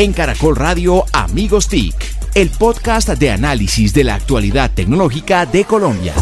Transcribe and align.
En 0.00 0.14
Caracol 0.14 0.56
Radio 0.56 1.04
Amigos 1.12 1.68
TIC, 1.68 1.94
el 2.34 2.48
podcast 2.48 3.10
de 3.10 3.32
análisis 3.32 3.92
de 3.92 4.04
la 4.04 4.14
actualidad 4.14 4.70
tecnológica 4.74 5.44
de 5.44 5.66
Colombia. 5.66 6.14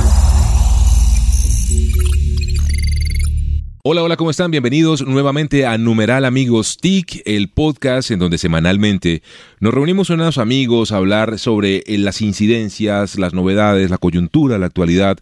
Hola, 3.84 4.02
hola, 4.02 4.16
¿cómo 4.16 4.30
están? 4.30 4.50
Bienvenidos 4.50 5.06
nuevamente 5.06 5.64
a 5.64 5.78
Numeral 5.78 6.24
Amigos 6.24 6.76
TIC, 6.78 7.22
el 7.24 7.50
podcast 7.50 8.10
en 8.10 8.18
donde 8.18 8.36
semanalmente 8.36 9.22
nos 9.60 9.72
reunimos 9.72 10.10
unos 10.10 10.38
amigos 10.38 10.90
a 10.90 10.96
hablar 10.96 11.38
sobre 11.38 11.84
las 11.86 12.20
incidencias, 12.20 13.16
las 13.16 13.32
novedades, 13.32 13.90
la 13.90 13.98
coyuntura, 13.98 14.58
la 14.58 14.66
actualidad 14.66 15.18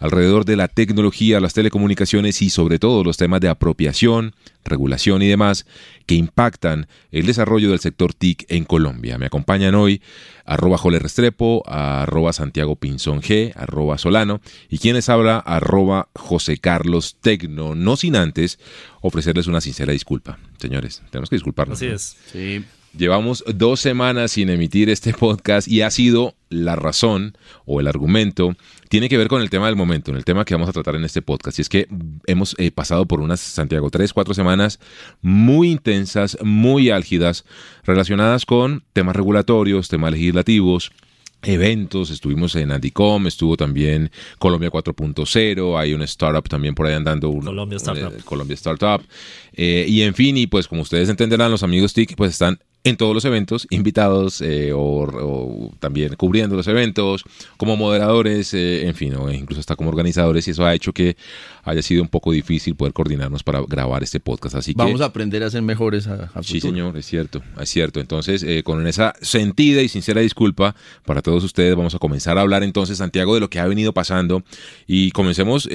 alrededor 0.00 0.44
de 0.44 0.56
la 0.56 0.66
tecnología, 0.66 1.40
las 1.40 1.54
telecomunicaciones 1.54 2.42
y 2.42 2.50
sobre 2.50 2.78
todo 2.78 3.04
los 3.04 3.18
temas 3.18 3.40
de 3.40 3.48
apropiación, 3.48 4.34
regulación 4.64 5.22
y 5.22 5.28
demás 5.28 5.66
que 6.06 6.16
impactan 6.16 6.88
el 7.12 7.26
desarrollo 7.26 7.70
del 7.70 7.78
sector 7.78 8.14
TIC 8.14 8.46
en 8.48 8.64
Colombia. 8.64 9.18
Me 9.18 9.26
acompañan 9.26 9.74
hoy 9.74 10.02
arroba 10.44 10.78
Jole 10.78 10.98
Restrepo, 10.98 11.62
arroba 11.66 12.32
Santiago 12.32 12.76
Pinzón 12.76 13.20
G, 13.20 13.52
arroba 13.54 13.98
Solano 13.98 14.40
y 14.68 14.78
quienes 14.78 15.08
habla 15.08 15.38
arroba 15.38 16.08
José 16.14 16.58
Carlos 16.58 17.18
Tecno, 17.20 17.74
no 17.74 17.96
sin 17.96 18.16
antes 18.16 18.58
ofrecerles 19.02 19.46
una 19.46 19.60
sincera 19.60 19.92
disculpa. 19.92 20.38
Señores, 20.58 21.02
tenemos 21.10 21.30
que 21.30 21.36
disculparnos. 21.36 21.78
Así 21.78 21.86
es. 21.86 22.16
Sí. 22.32 22.64
Llevamos 22.96 23.44
dos 23.46 23.78
semanas 23.78 24.32
sin 24.32 24.50
emitir 24.50 24.90
este 24.90 25.12
podcast 25.14 25.68
y 25.68 25.82
ha 25.82 25.90
sido 25.90 26.34
la 26.48 26.74
razón 26.74 27.36
o 27.64 27.78
el 27.78 27.86
argumento, 27.86 28.56
tiene 28.88 29.08
que 29.08 29.16
ver 29.16 29.28
con 29.28 29.40
el 29.40 29.48
tema 29.48 29.66
del 29.66 29.76
momento, 29.76 30.10
en 30.10 30.16
el 30.16 30.24
tema 30.24 30.44
que 30.44 30.54
vamos 30.54 30.68
a 30.68 30.72
tratar 30.72 30.96
en 30.96 31.04
este 31.04 31.22
podcast. 31.22 31.58
Y 31.58 31.62
es 31.62 31.68
que 31.68 31.86
hemos 32.26 32.56
eh, 32.58 32.72
pasado 32.72 33.06
por 33.06 33.20
unas, 33.20 33.38
Santiago, 33.38 33.90
tres, 33.90 34.12
cuatro 34.12 34.34
semanas 34.34 34.80
muy 35.22 35.70
intensas, 35.70 36.36
muy 36.42 36.90
álgidas, 36.90 37.44
relacionadas 37.84 38.44
con 38.44 38.82
temas 38.92 39.14
regulatorios, 39.14 39.88
temas 39.88 40.10
legislativos, 40.10 40.90
eventos, 41.42 42.10
estuvimos 42.10 42.54
en 42.56 42.72
Andicom, 42.72 43.26
estuvo 43.28 43.56
también 43.56 44.10
Colombia 44.38 44.70
4.0, 44.70 45.78
hay 45.78 45.94
un 45.94 46.02
startup 46.02 46.48
también 46.48 46.74
por 46.74 46.86
ahí 46.86 46.94
andando. 46.94 47.32
Colombia 47.32 47.76
Startup. 47.76 48.12
Eh, 48.12 48.22
Colombia 48.24 48.54
Startup. 48.54 49.00
Eh, 49.52 49.86
y 49.88 50.02
en 50.02 50.14
fin, 50.14 50.36
y 50.36 50.48
pues 50.48 50.66
como 50.66 50.82
ustedes 50.82 51.08
entenderán, 51.08 51.52
los 51.52 51.62
amigos 51.62 51.94
TIC 51.94 52.16
pues 52.16 52.32
están 52.32 52.58
en 52.82 52.96
todos 52.96 53.14
los 53.14 53.24
eventos, 53.26 53.66
invitados 53.70 54.40
eh, 54.40 54.72
o, 54.74 55.70
también 55.80 56.14
cubriendo 56.16 56.56
los 56.56 56.66
eventos, 56.66 57.24
como 57.58 57.76
moderadores, 57.76 58.54
eh, 58.54 58.86
en 58.86 58.94
fin, 58.94 59.14
o 59.16 59.30
incluso 59.30 59.60
hasta 59.60 59.76
como 59.76 59.90
organizadores, 59.90 60.48
y 60.48 60.52
eso 60.52 60.64
ha 60.64 60.74
hecho 60.74 60.92
que 60.92 61.16
haya 61.62 61.82
sido 61.82 62.02
un 62.02 62.08
poco 62.08 62.32
difícil 62.32 62.74
poder 62.74 62.94
coordinarnos 62.94 63.42
para 63.42 63.60
grabar 63.68 64.02
este 64.02 64.18
podcast. 64.18 64.54
Así 64.54 64.72
Vamos 64.74 65.02
a 65.02 65.06
aprender 65.06 65.42
a 65.42 65.50
ser 65.50 65.60
mejores 65.60 66.06
a, 66.06 66.30
Sí, 66.42 66.60
señor, 66.60 66.96
es 66.96 67.04
cierto, 67.04 67.42
es 67.60 67.68
cierto. 67.68 68.00
Entonces, 68.00 68.42
eh, 68.42 68.62
con 68.62 68.86
esa 68.86 69.12
sentida 69.20 69.82
y 69.82 69.88
sincera 69.88 70.22
disculpa 70.22 70.74
para 71.04 71.20
todos 71.20 71.44
ustedes, 71.44 71.76
vamos 71.76 71.94
a 71.94 71.98
comenzar 71.98 72.38
a 72.38 72.40
hablar 72.40 72.62
entonces, 72.62 72.98
Santiago, 72.98 73.34
de 73.34 73.40
lo 73.40 73.50
que 73.50 73.60
ha 73.60 73.66
venido 73.66 73.92
pasando. 73.92 74.42
Y 74.86 75.10
comencemos 75.10 75.68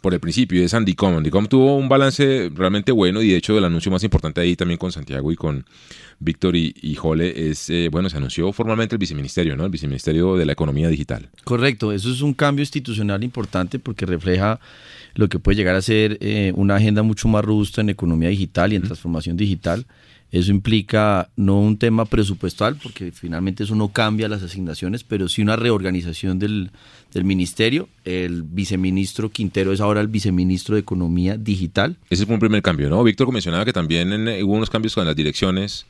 por 0.00 0.14
el 0.14 0.20
principio, 0.20 0.62
es 0.64 0.74
Andicom. 0.74 1.16
Andicom 1.16 1.46
tuvo 1.46 1.76
un 1.76 1.88
balance 1.88 2.50
realmente 2.54 2.92
bueno 2.92 3.20
y 3.20 3.30
de 3.30 3.36
hecho 3.36 3.58
el 3.58 3.64
anuncio 3.64 3.90
más 3.90 4.04
importante 4.04 4.40
ahí 4.40 4.54
también 4.54 4.78
con 4.78 4.92
Santiago 4.92 5.32
y 5.32 5.36
con 5.36 5.64
Víctor 6.36 6.54
y, 6.54 6.94
Jole, 6.96 7.48
es, 7.48 7.70
eh, 7.70 7.88
bueno, 7.90 8.10
se 8.10 8.18
anunció 8.18 8.52
formalmente 8.52 8.94
el 8.94 8.98
viceministerio, 8.98 9.56
¿no? 9.56 9.64
El 9.64 9.70
viceministerio 9.70 10.36
de 10.36 10.44
la 10.44 10.52
economía 10.52 10.88
digital. 10.88 11.30
Correcto, 11.44 11.92
eso 11.92 12.10
es 12.10 12.20
un 12.20 12.34
cambio 12.34 12.62
institucional 12.62 13.24
importante 13.24 13.78
porque 13.78 14.04
refleja 14.04 14.60
lo 15.14 15.30
que 15.30 15.38
puede 15.38 15.56
llegar 15.56 15.76
a 15.76 15.80
ser 15.80 16.18
eh, 16.20 16.52
una 16.54 16.76
agenda 16.76 17.02
mucho 17.02 17.26
más 17.28 17.42
robusta 17.42 17.80
en 17.80 17.88
economía 17.88 18.28
digital 18.28 18.74
y 18.74 18.76
en 18.76 18.82
transformación 18.82 19.38
digital. 19.38 19.86
Eso 20.30 20.50
implica 20.50 21.30
no 21.36 21.58
un 21.58 21.78
tema 21.78 22.04
presupuestal, 22.04 22.76
porque 22.82 23.12
finalmente 23.12 23.64
eso 23.64 23.74
no 23.74 23.88
cambia 23.92 24.28
las 24.28 24.42
asignaciones, 24.42 25.04
pero 25.04 25.28
sí 25.28 25.40
una 25.40 25.56
reorganización 25.56 26.38
del, 26.38 26.70
del, 27.14 27.24
ministerio. 27.24 27.88
El 28.04 28.42
viceministro 28.42 29.30
Quintero 29.30 29.72
es 29.72 29.80
ahora 29.80 30.02
el 30.02 30.08
viceministro 30.08 30.74
de 30.74 30.82
Economía 30.82 31.38
Digital. 31.38 31.96
Ese 32.10 32.26
fue 32.26 32.34
un 32.34 32.40
primer 32.40 32.60
cambio, 32.60 32.90
¿no? 32.90 33.02
Víctor 33.04 33.32
mencionaba 33.32 33.64
que 33.64 33.72
también 33.72 34.12
hubo 34.42 34.52
unos 34.52 34.68
cambios 34.68 34.94
con 34.94 35.06
las 35.06 35.16
direcciones 35.16 35.86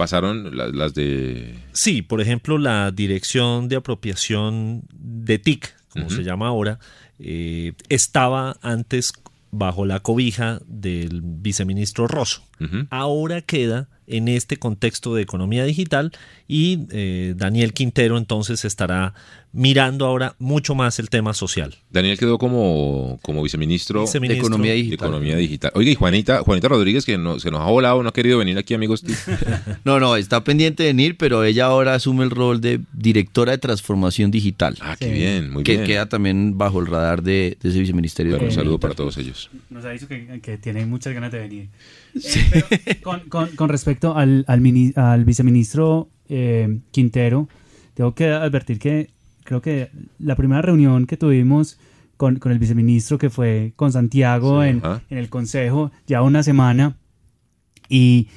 pasaron 0.00 0.56
las, 0.56 0.94
de... 0.94 1.58
Sí, 1.72 2.00
por 2.00 2.22
ejemplo, 2.22 2.56
la 2.56 2.90
dirección 2.90 3.68
de 3.68 3.76
apropiación 3.76 4.80
de 4.94 5.38
TIC, 5.38 5.76
como 5.90 6.08
se 6.08 6.22
llama 6.24 6.48
ahora, 6.48 6.78
eh, 7.18 7.74
estaba 7.90 8.56
antes 8.62 9.12
bajo 9.50 9.84
la 9.84 10.00
cobija 10.00 10.62
del 10.66 11.20
viceministro 11.22 12.08
Rosso. 12.08 12.42
Ahora 12.88 13.42
queda 13.42 13.88
en 14.06 14.28
este 14.28 14.56
contexto 14.56 15.14
de 15.14 15.20
economía 15.20 15.64
digital 15.64 16.12
y 16.48 16.86
eh, 16.92 17.34
Daniel 17.36 17.74
Quintero 17.74 18.16
entonces 18.16 18.64
estará 18.64 19.12
mirando 19.52 20.06
ahora 20.06 20.36
mucho 20.38 20.74
más 20.74 20.98
el 20.98 21.10
tema 21.10 21.34
social. 21.34 21.76
Daniel 21.90 22.18
quedó 22.18 22.38
como, 22.38 23.18
como 23.22 23.42
viceministro, 23.42 24.04
de 24.06 24.34
Economía 24.34 24.72
Digital. 24.74 25.08
Economía 25.08 25.36
Digital. 25.36 25.72
Oiga, 25.74 25.90
y 25.90 25.94
Juanita, 25.96 26.42
Juanita 26.42 26.68
Rodríguez, 26.68 27.04
que 27.04 27.18
no, 27.18 27.40
se 27.40 27.50
nos 27.50 27.60
ha 27.60 27.64
volado, 27.64 28.02
no 28.02 28.10
ha 28.10 28.12
querido 28.12 28.38
venir 28.38 28.58
aquí, 28.58 28.74
amigos. 28.74 29.04
no, 29.84 29.98
no, 29.98 30.16
está 30.16 30.44
pendiente 30.44 30.84
de 30.84 30.90
venir, 30.90 31.16
pero 31.16 31.42
ella 31.42 31.66
ahora 31.66 31.94
asume 31.94 32.24
el 32.24 32.30
rol 32.30 32.60
de 32.60 32.80
directora 32.92 33.52
de 33.52 33.58
transformación 33.58 34.30
digital. 34.30 34.76
Ah, 34.80 34.96
qué 34.98 35.10
bien, 35.10 35.50
muy 35.50 35.64
que 35.64 35.72
bien. 35.72 35.84
Que 35.84 35.92
queda 35.94 36.08
también 36.08 36.56
bajo 36.56 36.78
el 36.80 36.86
radar 36.86 37.22
de, 37.22 37.58
ese 37.62 37.78
viceministerio. 37.80 38.38
un 38.38 38.52
saludo 38.52 38.78
para 38.78 38.94
todos 38.94 39.18
ellos. 39.18 39.50
Nos 39.68 39.84
ha 39.84 39.90
dicho 39.90 40.06
que, 40.06 40.40
que 40.40 40.58
tiene 40.58 40.86
muchas 40.86 41.12
ganas 41.12 41.32
de 41.32 41.38
venir. 41.40 41.68
Eh, 42.14 43.00
con, 43.02 43.20
con, 43.28 43.68
respecto 43.68 44.16
al, 44.16 44.44
al, 44.46 44.62
al 44.96 45.24
viceministro 45.24 46.08
eh, 46.28 46.80
Quintero, 46.90 47.48
tengo 47.94 48.14
que 48.14 48.28
advertir 48.28 48.78
que 48.78 49.10
creo 49.50 49.62
que 49.62 49.90
la 50.20 50.36
primera 50.36 50.62
reunión 50.62 51.06
que 51.06 51.16
tuvimos 51.16 51.76
con, 52.16 52.36
con 52.36 52.52
el 52.52 52.60
viceministro, 52.60 53.18
que 53.18 53.30
fue 53.30 53.72
con 53.74 53.90
Santiago 53.90 54.62
en, 54.62 54.80
en, 55.08 55.18
el 55.18 55.28
Consejo, 55.28 55.90
ya 56.06 56.22
una 56.22 56.44
semana, 56.44 56.96
y, 57.88 58.28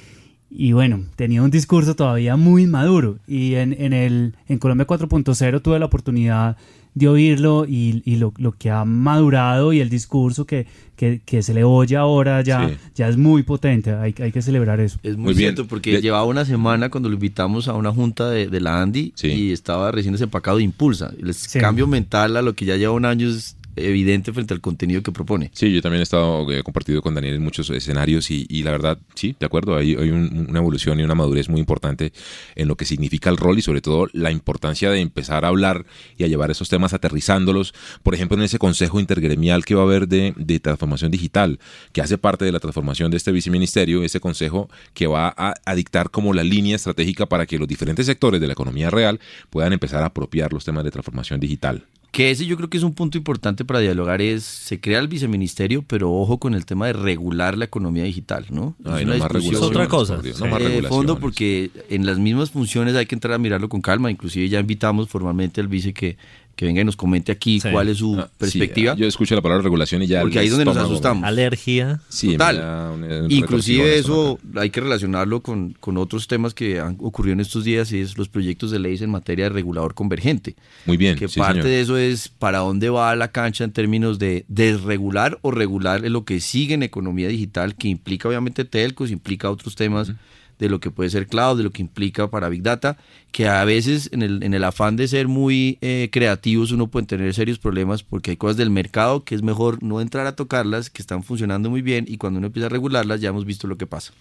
y, 0.50 0.72
bueno, 0.72 1.04
tenía 1.14 1.40
un 1.44 1.52
discurso 1.52 1.94
todavía 1.94 2.34
muy 2.34 2.66
maduro. 2.66 3.20
Y 3.28 3.54
en, 3.54 3.80
en, 3.80 3.92
el, 3.92 4.34
en 4.48 4.58
Colombia 4.58 4.88
4.0 4.88 5.62
tuve 5.62 5.78
la 5.78 5.86
oportunidad 5.86 6.56
de 6.94 7.08
oírlo 7.08 7.66
y, 7.68 8.02
y 8.04 8.16
lo, 8.16 8.32
lo, 8.38 8.52
que 8.52 8.70
ha 8.70 8.84
madurado 8.84 9.72
y 9.72 9.80
el 9.80 9.90
discurso 9.90 10.46
que, 10.46 10.66
que, 10.96 11.20
que 11.24 11.42
se 11.42 11.52
le 11.52 11.64
oye 11.64 11.96
ahora 11.96 12.40
ya, 12.42 12.70
ya 12.94 13.08
es 13.08 13.16
muy 13.16 13.42
potente. 13.42 13.92
Hay, 13.92 14.14
hay, 14.18 14.30
que 14.30 14.42
celebrar 14.42 14.80
eso. 14.80 14.98
Es 15.02 15.16
muy, 15.16 15.34
cierto 15.34 15.66
porque 15.66 16.00
llevaba 16.00 16.24
una 16.24 16.44
semana 16.44 16.90
cuando 16.90 17.08
lo 17.08 17.14
invitamos 17.14 17.66
a 17.68 17.74
una 17.74 17.92
junta 17.92 18.30
de, 18.30 18.46
de 18.46 18.60
la 18.60 18.80
Andy 18.80 19.12
y 19.22 19.52
estaba 19.52 19.90
recién 19.90 20.12
desempacado 20.12 20.58
de 20.58 20.64
Impulsa. 20.64 21.12
El 21.20 21.34
cambio 21.60 21.86
mental 21.86 22.36
a 22.36 22.42
lo 22.42 22.54
que 22.54 22.64
ya 22.64 22.76
lleva 22.76 22.92
un 22.92 23.04
año 23.04 23.28
es 23.28 23.56
evidente 23.76 24.32
frente 24.32 24.54
al 24.54 24.60
contenido 24.60 25.02
que 25.02 25.12
propone. 25.12 25.50
Sí, 25.54 25.72
yo 25.72 25.82
también 25.82 26.00
he 26.00 26.02
estado 26.02 26.50
he 26.50 26.62
compartido 26.62 27.02
con 27.02 27.14
Daniel 27.14 27.34
en 27.34 27.42
muchos 27.42 27.70
escenarios 27.70 28.30
y, 28.30 28.62
la 28.62 28.70
verdad, 28.70 28.98
sí, 29.14 29.36
de 29.38 29.46
acuerdo, 29.46 29.76
hay, 29.76 29.94
hay 29.94 30.10
una 30.10 30.58
evolución 30.58 31.00
y 31.00 31.02
una 31.02 31.14
madurez 31.14 31.48
muy 31.48 31.60
importante 31.60 32.12
en 32.54 32.68
lo 32.68 32.76
que 32.76 32.84
significa 32.84 33.30
el 33.30 33.36
rol 33.36 33.58
y 33.58 33.62
sobre 33.62 33.80
todo 33.80 34.08
la 34.12 34.30
importancia 34.30 34.90
de 34.90 35.00
empezar 35.00 35.44
a 35.44 35.48
hablar 35.48 35.86
y 36.16 36.24
a 36.24 36.26
llevar 36.26 36.50
esos 36.50 36.68
temas 36.68 36.94
aterrizándolos, 36.94 37.74
por 38.02 38.14
ejemplo, 38.14 38.36
en 38.36 38.44
ese 38.44 38.58
consejo 38.58 39.00
intergremial 39.00 39.64
que 39.64 39.74
va 39.74 39.82
a 39.82 39.84
haber 39.84 40.08
de, 40.08 40.34
de 40.36 40.60
transformación 40.60 41.10
digital, 41.10 41.58
que 41.92 42.00
hace 42.00 42.18
parte 42.18 42.44
de 42.44 42.52
la 42.52 42.60
transformación 42.60 43.10
de 43.10 43.16
este 43.16 43.32
viceministerio, 43.32 44.02
ese 44.02 44.20
consejo 44.20 44.68
que 44.92 45.06
va 45.06 45.32
a, 45.36 45.54
a 45.64 45.74
dictar 45.74 46.10
como 46.10 46.32
la 46.32 46.44
línea 46.44 46.76
estratégica 46.76 47.26
para 47.26 47.46
que 47.46 47.58
los 47.58 47.68
diferentes 47.68 48.06
sectores 48.06 48.40
de 48.40 48.46
la 48.46 48.52
economía 48.52 48.90
real 48.90 49.20
puedan 49.50 49.72
empezar 49.72 50.02
a 50.02 50.06
apropiar 50.06 50.52
los 50.52 50.64
temas 50.64 50.84
de 50.84 50.90
transformación 50.90 51.40
digital. 51.40 51.86
Que 52.14 52.30
ese 52.30 52.46
yo 52.46 52.56
creo 52.56 52.70
que 52.70 52.76
es 52.76 52.84
un 52.84 52.94
punto 52.94 53.18
importante 53.18 53.64
para 53.64 53.80
dialogar, 53.80 54.22
es, 54.22 54.44
se 54.44 54.80
crea 54.80 55.00
el 55.00 55.08
viceministerio, 55.08 55.82
pero 55.82 56.12
ojo 56.12 56.38
con 56.38 56.54
el 56.54 56.64
tema 56.64 56.86
de 56.86 56.92
regular 56.92 57.58
la 57.58 57.64
economía 57.64 58.04
digital, 58.04 58.46
¿no? 58.50 58.76
es, 58.96 59.04
no 59.04 59.12
es 59.14 59.60
otra 59.60 59.88
cosa. 59.88 60.18
No 60.18 60.58
de 60.60 60.82
fondo, 60.84 61.18
porque 61.18 61.72
en 61.90 62.06
las 62.06 62.20
mismas 62.20 62.52
funciones 62.52 62.94
hay 62.94 63.06
que 63.06 63.16
entrar 63.16 63.34
a 63.34 63.38
mirarlo 63.38 63.68
con 63.68 63.80
calma, 63.80 64.12
inclusive 64.12 64.48
ya 64.48 64.60
invitamos 64.60 65.08
formalmente 65.08 65.60
al 65.60 65.66
vice 65.66 65.92
que 65.92 66.16
que 66.56 66.66
venga 66.66 66.80
y 66.80 66.84
nos 66.84 66.96
comente 66.96 67.32
aquí 67.32 67.60
cuál 67.60 67.88
es 67.88 67.98
su 67.98 68.18
ah, 68.18 68.30
perspectiva. 68.38 68.94
yo 68.94 69.06
escucho 69.06 69.34
la 69.34 69.42
palabra 69.42 69.62
regulación 69.62 70.02
y 70.02 70.06
ya. 70.06 70.20
Porque 70.20 70.38
ahí 70.38 70.46
es 70.46 70.52
donde 70.52 70.64
nos 70.64 70.76
asustamos. 70.76 71.24
Alergia. 71.24 72.00
Sí, 72.08 72.32
Total. 72.32 73.26
Inclusive 73.28 73.98
eso 73.98 74.38
hay 74.56 74.70
que 74.70 74.80
relacionarlo 74.80 75.40
con, 75.40 75.72
con, 75.80 75.96
otros 75.96 76.26
temas 76.28 76.54
que 76.54 76.80
han 76.80 76.96
ocurrido 77.00 77.34
en 77.34 77.40
estos 77.40 77.64
días 77.64 77.92
y 77.92 78.00
es 78.00 78.18
los 78.18 78.28
proyectos 78.28 78.70
de 78.70 78.78
leyes 78.78 79.02
en 79.02 79.10
materia 79.10 79.46
de 79.46 79.50
regulador 79.50 79.94
convergente. 79.94 80.56
Muy 80.86 80.96
bien. 80.96 81.16
Que 81.16 81.28
parte 81.28 81.66
de 81.66 81.80
eso 81.80 81.96
es 81.96 82.28
para 82.28 82.58
dónde 82.58 82.90
va 82.90 83.14
la 83.16 83.28
cancha 83.28 83.64
en 83.64 83.72
términos 83.72 84.18
de 84.18 84.44
desregular 84.48 85.38
o 85.42 85.50
regular 85.50 86.02
lo 86.02 86.24
que 86.24 86.40
sigue 86.40 86.74
en 86.74 86.82
economía 86.82 87.28
digital, 87.28 87.74
que 87.74 87.88
implica 87.88 88.28
obviamente 88.28 88.64
telcos, 88.64 89.10
implica 89.10 89.50
otros 89.50 89.74
temas 89.74 90.12
de 90.58 90.68
lo 90.68 90.80
que 90.80 90.90
puede 90.90 91.10
ser 91.10 91.26
cloud, 91.26 91.56
de 91.56 91.64
lo 91.64 91.70
que 91.70 91.82
implica 91.82 92.30
para 92.30 92.48
Big 92.48 92.62
Data, 92.62 92.96
que 93.32 93.48
a 93.48 93.64
veces 93.64 94.08
en 94.12 94.22
el, 94.22 94.42
en 94.42 94.54
el 94.54 94.64
afán 94.64 94.96
de 94.96 95.08
ser 95.08 95.28
muy 95.28 95.78
eh, 95.80 96.08
creativos 96.12 96.72
uno 96.72 96.86
puede 96.86 97.06
tener 97.06 97.34
serios 97.34 97.58
problemas 97.58 98.02
porque 98.02 98.30
hay 98.30 98.36
cosas 98.36 98.56
del 98.56 98.70
mercado 98.70 99.24
que 99.24 99.34
es 99.34 99.42
mejor 99.42 99.82
no 99.82 100.00
entrar 100.00 100.26
a 100.26 100.36
tocarlas, 100.36 100.90
que 100.90 101.02
están 101.02 101.22
funcionando 101.22 101.70
muy 101.70 101.82
bien 101.82 102.04
y 102.08 102.16
cuando 102.16 102.38
uno 102.38 102.46
empieza 102.46 102.66
a 102.66 102.70
regularlas 102.70 103.20
ya 103.20 103.30
hemos 103.30 103.44
visto 103.44 103.66
lo 103.66 103.76
que 103.76 103.86
pasa. 103.86 104.12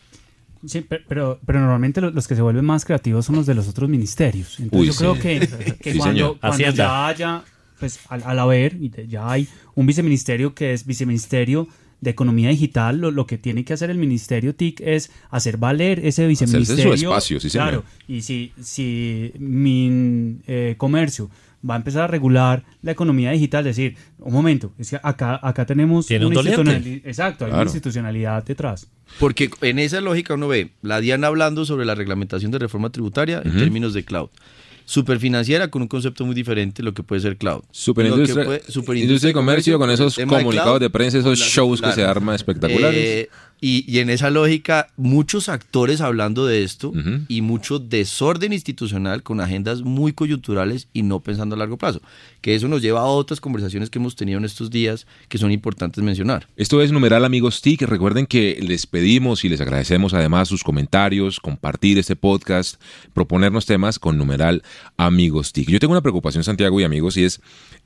Sí, 0.66 0.86
pero, 1.08 1.40
pero 1.46 1.60
normalmente 1.60 2.00
los 2.00 2.28
que 2.28 2.36
se 2.36 2.42
vuelven 2.42 2.64
más 2.64 2.86
creativos 2.86 3.26
son 3.26 3.36
los 3.36 3.46
de 3.46 3.54
los 3.54 3.68
otros 3.68 3.90
ministerios. 3.90 4.60
Entonces 4.60 4.98
yo 4.98 5.16
creo 5.16 5.22
que, 5.80 5.98
cuando, 5.98 6.40
ya 6.74 7.08
haya, 7.08 7.44
pues 7.80 8.00
al, 8.08 8.24
al 8.24 8.40
haber, 8.40 8.80
ya 9.08 9.30
hay 9.30 9.48
un 9.76 9.86
viceministerio 9.86 10.54
que 10.56 10.74
es 10.74 10.86
viceministerio 10.86 11.68
de 12.04 12.10
economía 12.10 12.50
digital, 12.50 12.98
lo, 12.98 13.26
que 13.26 13.38
tiene 13.38 13.64
que 13.64 13.74
hacer 13.74 13.90
el 13.90 13.98
ministerio 13.98 14.54
TIC 14.54 14.82
es 14.82 15.12
hacer 15.30 15.58
valer 15.58 16.06
ese 16.06 16.28
viceministerio. 16.28 16.98
su 16.98 17.06
espacio, 17.06 17.40
sí, 17.40 17.50
Claro, 17.50 17.84
y 18.08 18.22
si, 18.22 18.52
si 18.62 19.32
mi 19.40 20.40
eh, 20.46 20.76
comercio 20.78 21.30
va 21.68 21.76
a 21.76 21.78
empezar 21.78 22.04
a 22.04 22.08
regular 22.08 22.66
la 22.82 22.92
economía 22.92 23.32
digital, 23.32 23.64
decir, 23.64 23.96
un 24.20 24.34
momento, 24.34 24.74
es 24.78 24.90
que 24.90 25.00
acá, 25.02 25.40
acá 25.42 25.66
tenemos 25.66 26.10
una 26.12 26.26
institucionalidad, 26.26 27.08
exacto, 27.08 27.46
hay 27.46 27.52
una 27.52 27.64
institucionalidad 27.64 28.44
detrás. 28.44 28.88
Porque 29.20 29.50
en 29.62 29.80
esa 29.80 30.02
lógica 30.02 30.34
uno 30.34 30.50
ve 30.50 30.72
la 30.82 31.00
DIAN 31.00 31.24
hablando 31.24 31.66
sobre 31.66 31.86
la 31.86 31.96
reglamentación 31.96 32.52
de 32.52 32.60
reforma 32.60 32.90
tributaria 32.90 33.42
en 33.46 33.58
términos 33.58 33.94
de 33.94 34.04
cloud 34.04 34.30
superfinanciera 34.86 35.70
con 35.70 35.82
un 35.82 35.88
concepto 35.88 36.26
muy 36.26 36.36
diferente 36.36 36.84
lo 36.84 36.94
que 36.94 37.04
puede 37.04 37.22
ser 37.22 37.38
cloud. 37.38 37.64
Superindustria, 37.72 38.62
industria 38.96 39.30
de 39.30 39.34
comercio 39.34 39.80
con 39.80 39.90
esos 39.90 40.18
comunicados 40.28 40.80
de, 40.80 40.90
prensa, 40.90 41.18
esos 41.18 41.40
shows 41.40 41.82
que 41.82 41.92
se 41.92 42.04
arman 42.04 42.36
espectaculares. 42.36 43.00
Eh, 43.00 43.30
y, 43.66 44.00
en 44.00 44.10
esa 44.10 44.30
lógica, 44.30 44.90
muchos 44.98 45.48
actores 45.48 46.02
hablando 46.02 46.46
de 46.46 46.64
esto 46.64 46.92
y 47.30 47.40
mucho 47.40 47.80
desorden 47.80 48.52
institucional 48.52 49.24
con 49.24 49.40
agendas 49.40 49.84
muy 49.84 50.12
coyunturales 50.12 50.90
y 50.92 51.04
no 51.04 51.22
pensando 51.22 51.56
a 51.56 51.60
largo 51.60 51.78
plazo. 51.78 52.02
Que 52.42 52.56
eso 52.56 52.68
nos 52.68 52.82
lleva 52.82 53.00
a 53.00 53.06
otras 53.06 53.40
conversaciones 53.40 53.90
que 53.90 54.00
hemos 54.00 54.18
tenido 54.18 54.38
en 54.38 54.44
estos 54.44 54.70
días 54.70 55.08
que 55.30 55.38
son 55.38 55.50
importantes 55.50 56.04
mencionar. 56.04 56.46
Esto 56.58 56.82
es 56.82 56.92
Numeral 56.92 57.24
Amigos 57.24 57.62
TIC. 57.62 57.84
Recuerden 57.84 58.26
que 58.26 58.60
les 58.62 58.86
pedimos 58.86 59.46
y 59.46 59.50
les 59.50 59.62
agradecemos 59.62 60.14
además 60.14 60.50
sus 60.50 60.62
comentarios, 60.62 61.40
compartir 61.40 61.98
este 61.98 62.18
podcast, 62.18 62.82
proponernos 63.14 63.66
temas 63.66 63.98
con 63.98 64.18
Numeral 64.18 64.62
Amigos 64.98 65.54
TIC. 65.54 65.70
Yo 65.70 65.80
tengo 65.80 65.94
una 65.94 66.02
preocupación, 66.02 66.44
Santiago 66.44 66.82
y 66.82 66.84
amigos, 66.84 67.16
y 67.16 67.24
es 67.24 67.40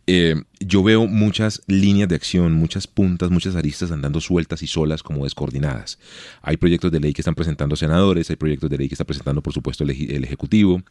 eh, 0.09 0.35
yo 0.61 0.83
veo 0.83 1.05
muchas 1.05 1.61
líneas 1.67 2.07
de 2.07 2.15
acción, 2.15 2.53
muchas 2.53 2.87
puntas, 2.87 3.29
muchas 3.29 3.57
aristas 3.57 3.91
andando 3.91 4.21
sueltas 4.21 4.63
y 4.63 4.67
solas 4.67 5.03
como 5.03 5.25
descoordinadas. 5.25 5.99
Hay 6.41 6.55
proyectos 6.55 6.93
de 6.93 7.01
ley 7.01 7.13
que 7.13 7.21
están 7.21 7.35
presentando 7.35 7.75
senadores, 7.75 8.29
hay 8.29 8.37
proyectos 8.37 8.69
de 8.69 8.77
ley 8.77 8.87
que 8.87 8.95
está 8.95 9.03
presentando, 9.03 9.43
por 9.43 9.53
supuesto, 9.53 9.83
el, 9.83 10.23
Ejecutivo. 10.23 10.81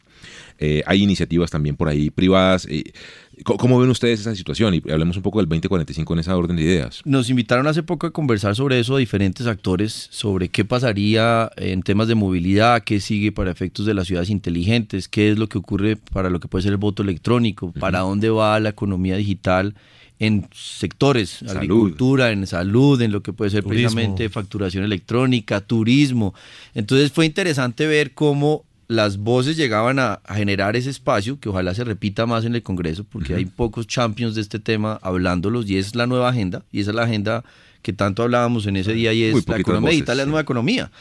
Eh, 0.59 0.83
hay 0.85 1.01
iniciativas 1.01 1.49
también 1.49 1.75
por 1.75 1.89
ahí 1.89 2.11
privadas. 2.11 2.67
Eh, 2.69 2.93
¿Cómo 3.43 3.79
ven 3.79 3.89
ustedes 3.89 4.21
esa 4.21 4.35
situación? 4.35 4.73
Y 4.73 4.91
hablemos 4.91 5.15
un 5.17 5.23
poco 5.23 5.39
del 5.39 5.47
2045 5.47 6.13
en 6.13 6.19
esa 6.19 6.35
orden 6.35 6.55
de 6.55 6.63
ideas. 6.63 7.01
Nos 7.05 7.29
invitaron 7.29 7.67
hace 7.67 7.83
poco 7.83 8.07
a 8.07 8.11
conversar 8.11 8.55
sobre 8.55 8.79
eso 8.79 8.95
a 8.95 8.99
diferentes 8.99 9.45
actores, 9.45 10.07
sobre 10.11 10.49
qué 10.49 10.65
pasaría 10.65 11.51
en 11.55 11.83
temas 11.83 12.07
de 12.07 12.15
movilidad, 12.15 12.83
qué 12.83 12.99
sigue 12.99 13.31
para 13.31 13.51
efectos 13.51 13.85
de 13.85 13.93
las 13.93 14.07
ciudades 14.07 14.29
inteligentes, 14.29 15.07
qué 15.07 15.31
es 15.31 15.37
lo 15.37 15.47
que 15.47 15.59
ocurre 15.59 15.97
para 15.97 16.29
lo 16.29 16.39
que 16.39 16.47
puede 16.47 16.63
ser 16.63 16.71
el 16.71 16.77
voto 16.77 17.03
electrónico, 17.03 17.71
para 17.71 17.99
dónde 17.99 18.29
va 18.29 18.59
la 18.59 18.69
economía 18.69 19.15
digital 19.17 19.75
en 20.19 20.47
sectores, 20.51 21.43
agricultura, 21.43 22.31
en 22.31 22.47
salud, 22.47 22.99
en 23.01 23.11
lo 23.11 23.21
que 23.21 23.33
puede 23.33 23.51
ser 23.51 23.63
precisamente 23.63 24.29
facturación 24.29 24.83
electrónica, 24.83 25.61
turismo. 25.61 26.33
Entonces 26.73 27.11
fue 27.11 27.25
interesante 27.25 27.85
ver 27.85 28.13
cómo 28.13 28.65
las 28.87 29.17
voces 29.17 29.57
llegaban 29.57 29.99
a, 29.99 30.21
generar 30.33 30.75
ese 30.75 30.89
espacio, 30.89 31.39
que 31.39 31.49
ojalá 31.49 31.73
se 31.73 31.83
repita 31.83 32.25
más 32.25 32.45
en 32.45 32.55
el 32.55 32.63
Congreso, 32.63 33.03
porque 33.03 33.35
hay 33.35 33.45
pocos 33.45 33.87
champions 33.87 34.35
de 34.35 34.41
este 34.41 34.59
tema 34.59 34.99
hablándolos, 35.01 35.69
y 35.69 35.77
es 35.77 35.95
la 35.95 36.07
nueva 36.07 36.29
agenda, 36.29 36.63
y 36.71 36.79
esa 36.79 36.91
es 36.91 36.95
la 36.95 37.03
agenda 37.03 37.43
que 37.81 37.93
tanto 37.93 38.23
hablábamos 38.23 38.65
en 38.65 38.77
ese 38.77 38.93
día, 38.93 39.13
y 39.13 39.23
es 39.23 39.47
la 39.47 39.57
economía 39.57 39.91
digital, 39.91 40.17
la 40.17 40.25
nueva 40.25 40.41
economía. 40.41 40.91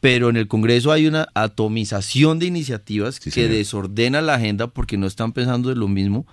Pero 0.00 0.28
en 0.28 0.36
el 0.36 0.48
Congreso 0.48 0.92
hay 0.92 1.06
una 1.06 1.28
atomización 1.34 2.38
de 2.38 2.46
iniciativas 2.46 3.20
que 3.20 3.48
desordena 3.48 4.20
la 4.20 4.34
agenda 4.34 4.66
porque 4.66 4.98
no 4.98 5.06
están 5.06 5.32
pensando 5.32 5.72
en 5.72 5.78
lo 5.78 5.88
mismo. 5.88 6.26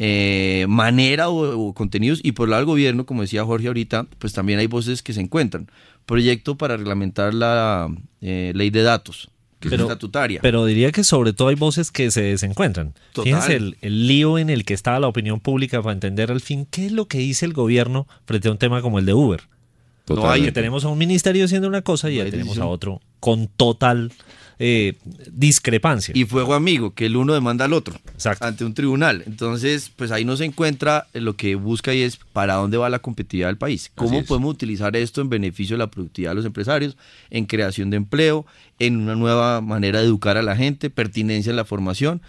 Eh, 0.00 0.66
manera 0.68 1.28
o, 1.28 1.74
contenidos 1.74 2.20
y 2.22 2.30
por 2.30 2.46
el 2.46 2.50
lado 2.50 2.60
del 2.60 2.66
gobierno, 2.66 3.06
como 3.06 3.22
decía 3.22 3.44
Jorge 3.44 3.66
ahorita, 3.66 4.06
pues 4.20 4.32
también 4.32 4.60
hay 4.60 4.68
voces 4.68 5.02
que 5.02 5.12
se 5.12 5.20
encuentran. 5.20 5.68
Proyecto 6.06 6.56
para 6.56 6.76
reglamentar 6.76 7.34
la 7.34 7.92
eh, 8.20 8.52
ley 8.54 8.70
de 8.70 8.82
datos, 8.82 9.28
que 9.60 9.70
pero, 9.70 9.84
es 9.84 9.90
estatutaria. 9.90 10.40
Pero 10.42 10.64
diría 10.64 10.92
que 10.92 11.04
sobre 11.04 11.32
todo 11.32 11.48
hay 11.48 11.54
voces 11.54 11.90
que 11.90 12.10
se 12.10 12.22
desencuentran. 12.22 12.94
Fíjense 13.14 13.56
el, 13.56 13.76
lío 13.80 14.38
en 14.38 14.50
el 14.50 14.64
que 14.64 14.74
estaba 14.74 15.00
la 15.00 15.08
opinión 15.08 15.40
pública 15.40 15.82
para 15.82 15.92
entender 15.92 16.30
al 16.30 16.40
fin 16.40 16.66
qué 16.70 16.86
es 16.86 16.92
lo 16.92 17.08
que 17.08 17.18
dice 17.18 17.46
el 17.46 17.52
gobierno 17.52 18.06
frente 18.24 18.48
a 18.48 18.52
un 18.52 18.58
tema 18.58 18.82
como 18.82 18.98
el 18.98 19.06
de 19.06 19.14
Uber. 19.14 19.42
No 20.08 20.30
hay 20.30 20.42
que 20.42 20.52
tenemos 20.52 20.84
a 20.84 20.88
un 20.88 20.98
ministerio 20.98 21.44
haciendo 21.44 21.68
una 21.68 21.82
cosa 21.82 22.10
y 22.10 22.16
ya 22.16 22.24
tenemos 22.30 22.58
a 22.58 22.66
otro 22.66 23.00
con 23.20 23.48
total 23.48 24.12
eh, 24.58 24.94
discrepancia. 25.30 26.12
Y 26.16 26.24
fuego 26.24 26.54
amigo, 26.54 26.92
que 26.92 27.06
el 27.06 27.16
uno 27.16 27.34
demanda 27.34 27.64
al 27.64 27.72
otro 27.72 27.94
ante 28.40 28.64
un 28.64 28.74
tribunal. 28.74 29.22
Entonces, 29.26 29.90
pues 29.94 30.10
ahí 30.10 30.24
no 30.24 30.36
se 30.36 30.44
encuentra 30.44 31.06
lo 31.12 31.36
que 31.36 31.54
busca 31.54 31.94
y 31.94 32.02
es 32.02 32.16
para 32.16 32.54
dónde 32.54 32.76
va 32.76 32.90
la 32.90 32.98
competitividad 32.98 33.48
del 33.48 33.58
país. 33.58 33.90
¿Cómo 33.94 34.24
podemos 34.24 34.52
utilizar 34.52 34.96
esto 34.96 35.20
en 35.20 35.28
beneficio 35.28 35.74
de 35.74 35.78
la 35.78 35.90
productividad 35.90 36.32
de 36.32 36.36
los 36.36 36.44
empresarios, 36.44 36.96
en 37.30 37.46
creación 37.46 37.90
de 37.90 37.98
empleo, 37.98 38.46
en 38.78 38.96
una 38.96 39.14
nueva 39.14 39.60
manera 39.60 40.00
de 40.00 40.06
educar 40.06 40.36
a 40.36 40.42
la 40.42 40.56
gente, 40.56 40.90
pertinencia 40.90 41.50
en 41.50 41.56
la 41.56 41.64
formación? 41.64 42.20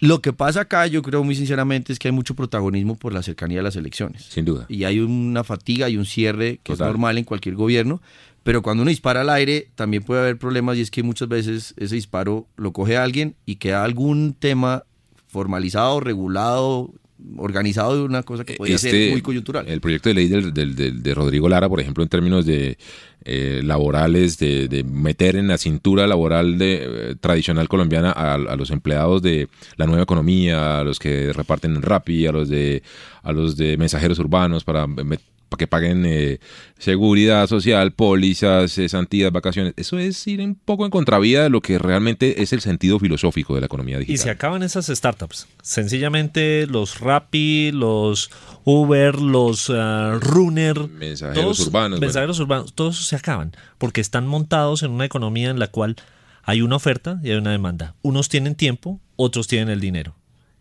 Lo 0.00 0.22
que 0.22 0.32
pasa 0.32 0.60
acá, 0.60 0.86
yo 0.86 1.02
creo 1.02 1.24
muy 1.24 1.34
sinceramente, 1.34 1.92
es 1.92 1.98
que 1.98 2.08
hay 2.08 2.12
mucho 2.12 2.34
protagonismo 2.34 2.96
por 2.96 3.12
la 3.12 3.22
cercanía 3.22 3.58
de 3.58 3.64
las 3.64 3.74
elecciones. 3.74 4.24
Sin 4.24 4.44
duda. 4.44 4.64
Y 4.68 4.84
hay 4.84 5.00
una 5.00 5.42
fatiga 5.42 5.88
y 5.88 5.96
un 5.96 6.06
cierre 6.06 6.60
que 6.62 6.72
es 6.72 6.78
normal 6.78 7.18
en 7.18 7.24
cualquier 7.24 7.56
gobierno, 7.56 8.00
pero 8.48 8.62
cuando 8.62 8.80
uno 8.82 8.88
dispara 8.88 9.20
al 9.20 9.28
aire 9.28 9.68
también 9.74 10.02
puede 10.02 10.22
haber 10.22 10.38
problemas 10.38 10.78
y 10.78 10.80
es 10.80 10.90
que 10.90 11.02
muchas 11.02 11.28
veces 11.28 11.74
ese 11.76 11.96
disparo 11.96 12.46
lo 12.56 12.72
coge 12.72 12.96
alguien 12.96 13.36
y 13.44 13.56
queda 13.56 13.84
algún 13.84 14.32
tema 14.32 14.84
formalizado, 15.26 16.00
regulado, 16.00 16.90
organizado 17.36 17.94
de 17.94 18.04
una 18.04 18.22
cosa 18.22 18.46
que 18.46 18.54
puede 18.54 18.78
ser 18.78 18.94
este, 18.94 19.10
muy 19.10 19.20
coyuntural. 19.20 19.68
El 19.68 19.82
proyecto 19.82 20.08
de 20.08 20.14
ley 20.14 20.28
del, 20.28 21.02
de 21.02 21.14
Rodrigo 21.14 21.46
Lara, 21.50 21.68
por 21.68 21.78
ejemplo, 21.78 22.02
en 22.02 22.08
términos 22.08 22.46
de 22.46 22.78
eh, 23.26 23.60
laborales, 23.62 24.38
de, 24.38 24.82
meter 24.90 25.36
en 25.36 25.48
la 25.48 25.58
cintura 25.58 26.06
laboral 26.06 26.56
de, 26.56 27.10
eh, 27.10 27.14
tradicional 27.20 27.68
colombiana 27.68 28.12
a, 28.12 28.56
los 28.56 28.70
empleados 28.70 29.20
de 29.20 29.48
la 29.76 29.84
nueva 29.84 30.04
economía, 30.04 30.80
a 30.80 30.84
los 30.84 30.98
que 30.98 31.34
reparten 31.34 31.76
en 31.76 31.82
Rappi, 31.82 32.26
a 32.26 32.32
los 32.32 32.48
de, 32.48 32.82
a 33.22 33.30
los 33.32 33.58
de 33.58 33.76
mensajeros 33.76 34.18
urbanos 34.18 34.64
para 34.64 34.86
para 34.86 35.18
que 35.56 35.66
paguen 35.66 36.04
eh, 36.06 36.40
seguridad 36.78 37.46
social, 37.46 37.92
pólizas, 37.92 38.72
cesantías, 38.72 39.32
vacaciones. 39.32 39.74
Eso 39.76 39.98
es 39.98 40.26
ir 40.26 40.40
un 40.40 40.54
poco 40.54 40.84
en 40.84 40.90
contravía 40.90 41.42
de 41.42 41.50
lo 41.50 41.60
que 41.60 41.78
realmente 41.78 42.42
es 42.42 42.52
el 42.52 42.60
sentido 42.60 42.98
filosófico 42.98 43.54
de 43.54 43.60
la 43.60 43.66
economía 43.66 43.98
digital. 43.98 44.14
Y 44.14 44.18
se 44.18 44.30
acaban 44.30 44.62
esas 44.62 44.86
startups. 44.86 45.46
Sencillamente 45.62 46.66
los 46.66 47.00
Rappi, 47.00 47.72
los 47.72 48.30
Uber, 48.64 49.20
los 49.20 49.68
uh, 49.70 50.18
Runner, 50.20 50.88
mensajeros 50.88 51.60
urbanos. 51.60 52.00
Mensajeros 52.00 52.38
urbanos, 52.40 52.74
todos 52.74 53.06
se 53.06 53.16
acaban 53.16 53.52
porque 53.78 54.00
están 54.00 54.26
montados 54.26 54.82
en 54.82 54.90
una 54.90 55.04
economía 55.04 55.50
en 55.50 55.58
la 55.58 55.68
cual 55.68 55.96
hay 56.42 56.62
una 56.62 56.76
oferta 56.76 57.20
y 57.22 57.30
hay 57.30 57.36
una 57.36 57.52
demanda. 57.52 57.94
Unos 58.02 58.28
tienen 58.28 58.54
tiempo, 58.54 59.00
otros 59.16 59.48
tienen 59.48 59.70
el 59.70 59.80
dinero 59.80 60.14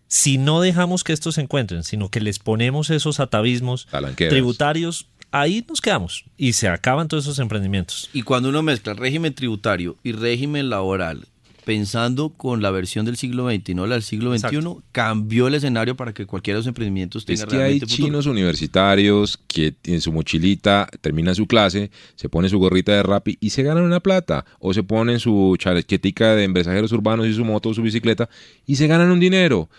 si 0.07 0.37
no 0.37 0.61
dejamos 0.61 1.03
que 1.03 1.13
estos 1.13 1.35
se 1.35 1.41
encuentren, 1.41 1.83
sino 1.83 2.09
que 2.09 2.21
les 2.21 2.39
ponemos 2.39 2.89
esos 2.89 3.19
atavismos 3.19 3.87
tributarios, 4.15 5.07
ahí 5.31 5.65
nos 5.67 5.81
quedamos 5.81 6.25
y 6.37 6.53
se 6.53 6.67
acaban 6.67 7.07
todos 7.07 7.25
esos 7.25 7.39
emprendimientos. 7.39 8.09
Y 8.13 8.23
cuando 8.23 8.49
uno 8.49 8.63
mezcla 8.63 8.93
régimen 8.93 9.33
tributario 9.33 9.97
y 10.03 10.13
régimen 10.13 10.69
laboral 10.69 11.27
pensando 11.67 12.29
con 12.29 12.62
la 12.62 12.71
versión 12.71 13.05
del 13.05 13.17
siglo 13.17 13.50
XX 13.50 13.71
y 13.71 13.75
no 13.75 13.86
la 13.88 13.95
del 13.95 14.03
siglo 14.03 14.33
XXI, 14.33 14.57
cambió 14.93 15.50
el 15.50 15.55
escenario 15.55 15.97
para 15.97 16.13
que 16.13 16.25
cualquiera 16.25 16.55
de 16.55 16.59
los 16.62 16.67
emprendimientos 16.67 17.25
tenga 17.25 17.43
es 17.43 17.45
que 17.45 17.62
hay 17.62 17.81
chinos 17.81 18.25
universitarios 18.25 19.38
que 19.50 19.75
en 19.83 20.00
su 20.00 20.13
mochilita 20.13 20.88
termina 21.01 21.36
su 21.36 21.45
clase, 21.45 21.91
se 22.15 22.29
pone 22.29 22.47
su 22.47 22.57
gorrita 22.57 22.93
de 22.93 23.03
rap 23.03 23.27
y 23.27 23.50
se 23.50 23.63
ganan 23.63 23.83
una 23.83 24.00
plata, 24.00 24.45
o 24.59 24.74
se 24.74 24.81
ponen 24.81 25.19
su 25.19 25.57
chalequetica 25.59 26.36
de 26.36 26.47
mensajeros 26.47 26.93
urbanos 26.93 27.27
y 27.27 27.33
su 27.33 27.43
moto 27.43 27.67
o 27.67 27.74
su 27.74 27.81
bicicleta 27.81 28.29
y 28.65 28.77
se 28.77 28.88
ganan 28.88 29.12
un 29.12 29.19
dinero. 29.19 29.69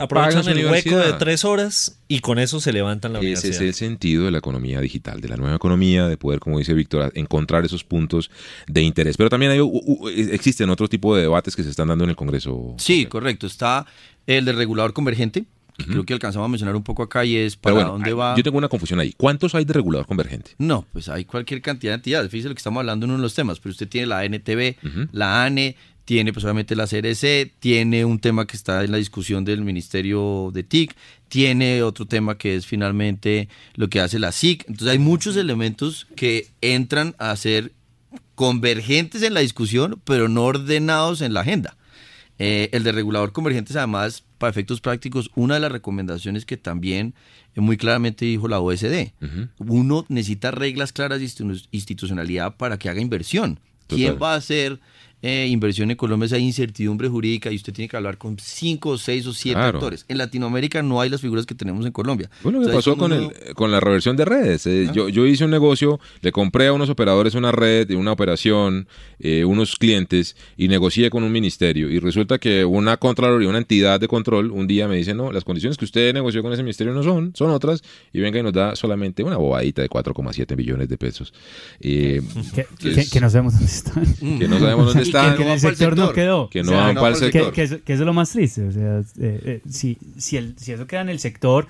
aprovechan 0.00 0.48
el 0.48 0.64
hueco 0.64 0.96
de 0.96 1.12
tres 1.12 1.44
horas 1.44 2.00
y 2.08 2.20
con 2.20 2.38
eso 2.38 2.60
se 2.60 2.72
levantan 2.72 3.12
la 3.12 3.20
Ese 3.20 3.48
es 3.48 3.60
el 3.60 3.74
sentido 3.74 4.24
de 4.24 4.30
la 4.30 4.38
economía 4.38 4.80
digital, 4.80 5.20
de 5.20 5.28
la 5.28 5.36
nueva 5.36 5.56
economía, 5.56 6.06
de 6.06 6.16
poder, 6.16 6.38
como 6.38 6.58
dice 6.58 6.72
Víctor, 6.72 7.10
encontrar 7.14 7.64
esos 7.64 7.82
puntos 7.82 8.30
de 8.66 8.82
interés. 8.82 9.16
Pero 9.16 9.30
también 9.30 9.52
hay, 9.52 9.60
existen 10.30 10.70
otro 10.70 10.88
tipo 10.88 11.16
de 11.16 11.26
debates 11.34 11.56
que 11.56 11.64
se 11.64 11.70
están 11.70 11.88
dando 11.88 12.04
en 12.04 12.10
el 12.10 12.16
Congreso. 12.16 12.74
Sí, 12.78 13.06
correcto. 13.06 13.46
Está 13.46 13.86
el 14.26 14.44
del 14.44 14.56
regulador 14.56 14.92
convergente, 14.92 15.44
que 15.76 15.84
creo 15.86 16.04
que 16.04 16.12
alcanzamos 16.12 16.46
a 16.46 16.48
mencionar 16.48 16.76
un 16.76 16.84
poco 16.84 17.02
acá 17.02 17.24
y 17.24 17.34
es 17.36 17.56
para 17.56 17.84
dónde 17.84 18.12
va. 18.12 18.36
Yo 18.36 18.42
tengo 18.44 18.58
una 18.58 18.68
confusión 18.68 19.00
ahí. 19.00 19.12
¿Cuántos 19.16 19.54
hay 19.54 19.64
de 19.64 19.72
regulador 19.72 20.06
convergente? 20.06 20.52
No, 20.58 20.86
pues 20.92 21.08
hay 21.08 21.24
cualquier 21.24 21.60
cantidad 21.60 21.92
de 21.92 21.96
entidades. 21.96 22.30
Fíjese 22.30 22.48
lo 22.48 22.54
que 22.54 22.60
estamos 22.60 22.80
hablando 22.80 23.06
en 23.06 23.10
uno 23.10 23.18
de 23.18 23.24
los 23.24 23.34
temas, 23.34 23.58
pero 23.58 23.72
usted 23.72 23.88
tiene 23.88 24.06
la 24.06 24.24
NTV, 24.24 24.76
la 25.12 25.44
ANE, 25.44 25.76
tiene 26.04 26.32
pues 26.32 26.44
obviamente 26.44 26.76
la 26.76 26.86
CRC, 26.86 27.52
tiene 27.58 28.04
un 28.04 28.18
tema 28.18 28.46
que 28.46 28.56
está 28.56 28.84
en 28.84 28.92
la 28.92 28.98
discusión 28.98 29.44
del 29.44 29.62
Ministerio 29.62 30.50
de 30.52 30.62
TIC, 30.62 30.94
tiene 31.28 31.82
otro 31.82 32.06
tema 32.06 32.38
que 32.38 32.54
es 32.54 32.66
finalmente 32.66 33.48
lo 33.74 33.88
que 33.88 34.00
hace 34.00 34.18
la 34.18 34.30
SIC. 34.30 34.64
Entonces 34.68 34.88
hay 34.88 34.98
muchos 34.98 35.36
elementos 35.36 36.06
que 36.14 36.48
entran 36.60 37.16
a 37.18 37.34
ser 37.36 37.72
convergentes 38.34 39.22
en 39.22 39.34
la 39.34 39.40
discusión, 39.40 40.00
pero 40.04 40.28
no 40.28 40.44
ordenados 40.44 41.20
en 41.20 41.34
la 41.34 41.40
agenda. 41.40 41.76
Eh, 42.38 42.68
el 42.72 42.82
de 42.82 42.92
regulador 42.92 43.32
convergentes, 43.32 43.76
además, 43.76 44.24
para 44.38 44.50
efectos 44.50 44.80
prácticos, 44.80 45.30
una 45.36 45.54
de 45.54 45.60
las 45.60 45.70
recomendaciones 45.70 46.44
que 46.44 46.56
también 46.56 47.14
muy 47.54 47.76
claramente 47.76 48.24
dijo 48.24 48.48
la 48.48 48.58
OSD, 48.58 49.12
uno 49.58 50.04
necesita 50.08 50.50
reglas 50.50 50.92
claras 50.92 51.20
de 51.20 51.30
institucionalidad 51.70 52.56
para 52.56 52.78
que 52.78 52.88
haga 52.88 53.00
inversión. 53.00 53.60
¿Quién 53.86 54.18
va 54.20 54.32
a 54.32 54.36
hacer 54.36 54.80
eh, 55.26 55.46
inversión 55.48 55.90
en 55.90 55.96
Colombia 55.96 56.26
esa 56.26 56.36
incertidumbre 56.36 57.08
jurídica 57.08 57.50
y 57.50 57.56
usted 57.56 57.72
tiene 57.72 57.88
que 57.88 57.96
hablar 57.96 58.18
con 58.18 58.36
cinco, 58.38 58.98
seis 58.98 59.26
o 59.26 59.32
siete 59.32 59.58
actores. 59.58 60.04
En 60.06 60.18
Latinoamérica 60.18 60.82
no 60.82 61.00
hay 61.00 61.08
las 61.08 61.22
figuras 61.22 61.46
que 61.46 61.54
tenemos 61.54 61.86
en 61.86 61.92
Colombia. 61.92 62.28
Bueno, 62.42 62.60
¿qué 62.60 62.70
pasó 62.70 62.94
con, 62.98 63.10
el, 63.10 63.32
con 63.54 63.72
la 63.72 63.80
reversión 63.80 64.18
de 64.18 64.26
redes? 64.26 64.66
Eh, 64.66 64.90
yo, 64.92 65.08
yo 65.08 65.24
hice 65.24 65.46
un 65.46 65.50
negocio, 65.50 65.98
le 66.20 66.30
compré 66.30 66.66
a 66.66 66.74
unos 66.74 66.90
operadores 66.90 67.34
una 67.34 67.52
red, 67.52 67.90
una 67.92 68.12
operación, 68.12 68.86
eh, 69.18 69.46
unos 69.46 69.76
clientes 69.76 70.36
y 70.58 70.68
negocié 70.68 71.08
con 71.08 71.24
un 71.24 71.32
ministerio. 71.32 71.88
Y 71.88 72.00
resulta 72.00 72.36
que 72.36 72.66
una 72.66 72.98
Contraloría, 72.98 73.48
una 73.48 73.56
entidad 73.56 74.00
de 74.00 74.08
control, 74.08 74.50
un 74.50 74.66
día 74.66 74.88
me 74.88 74.96
dice, 74.96 75.14
no, 75.14 75.32
las 75.32 75.44
condiciones 75.44 75.78
que 75.78 75.86
usted 75.86 76.12
negoció 76.12 76.42
con 76.42 76.52
ese 76.52 76.62
ministerio 76.62 76.92
no 76.92 77.02
son, 77.02 77.32
son 77.34 77.50
otras. 77.50 77.82
Y 78.12 78.20
venga 78.20 78.40
y 78.40 78.42
nos 78.42 78.52
da 78.52 78.76
solamente 78.76 79.22
una 79.22 79.38
bobadita 79.38 79.80
de 79.80 79.88
4,7 79.88 80.54
millones 80.54 80.90
de 80.90 80.98
pesos. 80.98 81.32
que, 81.80 82.20
no 83.22 83.30
sabemos 83.30 83.54
dónde 83.54 83.72
están. 83.72 84.38
Que 84.38 84.48
no 84.48 84.58
sabemos 84.58 84.84
dónde 84.88 85.02
están 85.02 85.13
que, 85.14 85.42
en 85.42 85.48
el 85.48 85.60
sector, 85.60 85.96
no 85.96 86.12
quedó. 86.12 86.50
Que 86.50 86.62
no 86.62 86.72
van 86.72 86.94
para 86.94 87.08
el 87.08 87.16
sector. 87.16 87.52
Que, 87.52 87.62
eso 87.62 87.80
es 87.86 88.00
lo 88.00 88.12
más 88.12 88.30
triste. 88.30 88.66
O 88.66 88.72
sea, 88.72 88.98
eh, 88.98 89.04
eh, 89.18 89.60
si, 89.68 89.98
si, 90.16 90.36
el, 90.36 90.54
si 90.58 90.72
eso 90.72 90.86
queda 90.86 91.02
en 91.02 91.08
el 91.08 91.18
sector, 91.18 91.66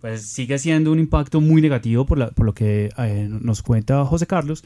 pues 0.00 0.22
sigue 0.22 0.58
siendo 0.58 0.92
un 0.92 0.98
impacto 0.98 1.40
muy 1.40 1.62
negativo 1.62 2.06
por, 2.06 2.18
la, 2.18 2.30
por 2.30 2.46
lo 2.46 2.54
que 2.54 2.90
eh, 2.98 3.28
nos 3.28 3.62
cuenta 3.62 4.04
José 4.04 4.26
Carlos. 4.26 4.64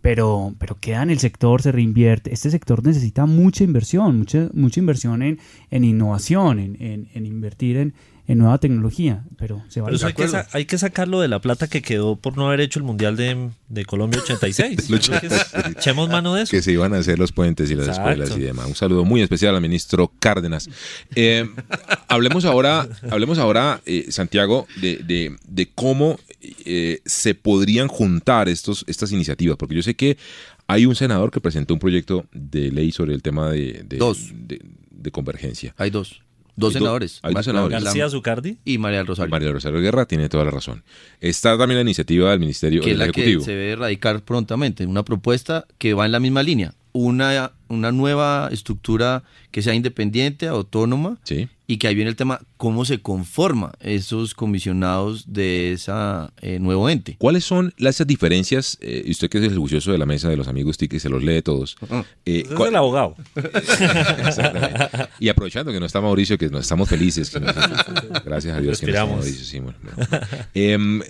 Pero, 0.00 0.54
pero 0.58 0.76
queda 0.80 1.02
en 1.02 1.10
el 1.10 1.18
sector, 1.18 1.60
se 1.60 1.72
reinvierte. 1.72 2.32
Este 2.32 2.50
sector 2.50 2.86
necesita 2.86 3.26
mucha 3.26 3.64
inversión, 3.64 4.18
mucha, 4.18 4.48
mucha 4.52 4.78
inversión 4.78 5.22
en, 5.22 5.40
en 5.72 5.82
innovación, 5.82 6.60
en, 6.60 6.76
en, 6.80 7.08
en 7.14 7.26
invertir 7.26 7.76
en, 7.76 7.94
en 8.28 8.36
nueva 8.36 8.58
tecnología, 8.58 9.24
pero 9.38 9.64
se 9.68 9.80
va 9.80 9.88
a 9.88 9.90
hay, 9.90 10.12
que 10.12 10.28
hay 10.52 10.64
que 10.66 10.76
sacarlo 10.76 11.22
de 11.22 11.28
la 11.28 11.40
plata 11.40 11.66
que 11.66 11.80
quedó 11.80 12.16
por 12.16 12.36
no 12.36 12.46
haber 12.46 12.60
hecho 12.60 12.78
el 12.78 12.84
Mundial 12.84 13.16
de, 13.16 13.48
de 13.70 13.84
Colombia 13.86 14.20
86. 14.20 14.90
Echemos 15.70 16.10
mano 16.10 16.34
de 16.34 16.42
eso. 16.42 16.50
Que 16.50 16.60
se 16.60 16.72
iban 16.72 16.92
a 16.92 16.98
hacer 16.98 17.18
los 17.18 17.32
puentes 17.32 17.70
y 17.70 17.74
las 17.74 17.88
escuelas 17.88 18.36
y 18.36 18.40
demás. 18.40 18.66
Un 18.66 18.74
saludo 18.74 19.06
muy 19.06 19.22
especial 19.22 19.54
al 19.54 19.62
ministro 19.62 20.12
Cárdenas. 20.20 20.68
Eh, 21.14 21.48
hablemos 22.06 22.44
ahora, 22.44 22.86
hablemos 23.10 23.38
ahora 23.38 23.80
eh, 23.86 24.08
Santiago, 24.10 24.66
de, 24.78 25.38
de, 25.48 25.68
cómo 25.74 26.20
eh, 26.66 27.00
se 27.06 27.34
podrían 27.34 27.88
juntar 27.88 28.50
estos, 28.50 28.84
estas 28.88 29.10
iniciativas, 29.10 29.56
porque 29.56 29.74
yo 29.74 29.82
sé 29.82 29.94
que 29.94 30.18
hay 30.66 30.84
un 30.84 30.94
senador 30.94 31.30
que 31.30 31.40
presentó 31.40 31.72
un 31.72 31.80
proyecto 31.80 32.26
de 32.32 32.70
ley 32.72 32.92
sobre 32.92 33.14
el 33.14 33.22
tema 33.22 33.50
de, 33.50 33.84
de, 33.86 34.60
de 34.90 35.10
convergencia. 35.10 35.74
Hay 35.78 35.88
dos. 35.88 36.20
Dos 36.58 36.72
senadores. 36.72 37.20
Hay 37.22 37.34
dos 37.34 37.44
senadores. 37.44 37.82
García 37.82 38.10
Zucardi 38.10 38.58
y 38.64 38.78
María 38.78 38.98
del 38.98 39.06
Rosario. 39.06 39.30
María 39.30 39.46
del 39.46 39.54
Rosario 39.54 39.80
Guerra 39.80 40.06
tiene 40.06 40.28
toda 40.28 40.44
la 40.44 40.50
razón. 40.50 40.82
Está 41.20 41.56
también 41.56 41.76
la 41.76 41.82
iniciativa 41.82 42.30
del 42.30 42.40
Ministerio 42.40 42.82
que 42.82 42.92
es 42.92 42.98
la 42.98 43.08
que 43.10 43.40
se 43.40 43.52
debe 43.52 43.72
erradicar 43.72 44.22
prontamente. 44.22 44.86
Una 44.86 45.04
propuesta 45.04 45.66
que 45.78 45.94
va 45.94 46.06
en 46.06 46.12
la 46.12 46.20
misma 46.20 46.42
línea. 46.42 46.74
Una, 46.92 47.52
una 47.68 47.92
nueva 47.92 48.48
estructura 48.52 49.22
que 49.50 49.62
sea 49.62 49.74
independiente, 49.74 50.46
autónoma, 50.48 51.18
sí 51.24 51.48
y 51.70 51.76
que 51.76 51.86
ahí 51.86 51.94
viene 51.94 52.08
el 52.08 52.16
tema, 52.16 52.40
cómo 52.56 52.86
se 52.86 53.00
conforma 53.00 53.72
esos 53.80 54.32
comisionados 54.32 55.34
de 55.34 55.72
ese 55.72 55.92
eh, 56.40 56.58
nuevo 56.58 56.88
ente. 56.88 57.16
¿Cuáles 57.18 57.44
son 57.44 57.74
las 57.76 58.04
diferencias? 58.06 58.78
Eh, 58.80 59.02
y 59.04 59.10
usted 59.10 59.28
que 59.28 59.36
es 59.36 59.44
el 59.44 59.58
juicioso 59.58 59.92
de 59.92 59.98
la 59.98 60.06
mesa 60.06 60.30
de 60.30 60.38
los 60.38 60.48
amigos 60.48 60.78
TIC 60.78 60.94
y 60.94 60.98
se 60.98 61.10
los 61.10 61.22
lee 61.22 61.42
todos. 61.42 61.76
Eh, 62.24 62.44
es 62.50 62.58
el 62.58 62.74
abogado. 62.74 63.16
y 65.20 65.28
aprovechando 65.28 65.70
que 65.70 65.78
no 65.78 65.84
está 65.84 66.00
Mauricio, 66.00 66.38
que 66.38 66.48
no 66.48 66.58
estamos 66.58 66.88
felices. 66.88 67.30
gracias 68.24 68.56
a 68.56 68.60
Dios 68.62 68.80
que 68.80 68.86
no 68.86 68.92
está 68.92 69.04
Mauricio. 69.04 69.74
Em, 70.54 71.02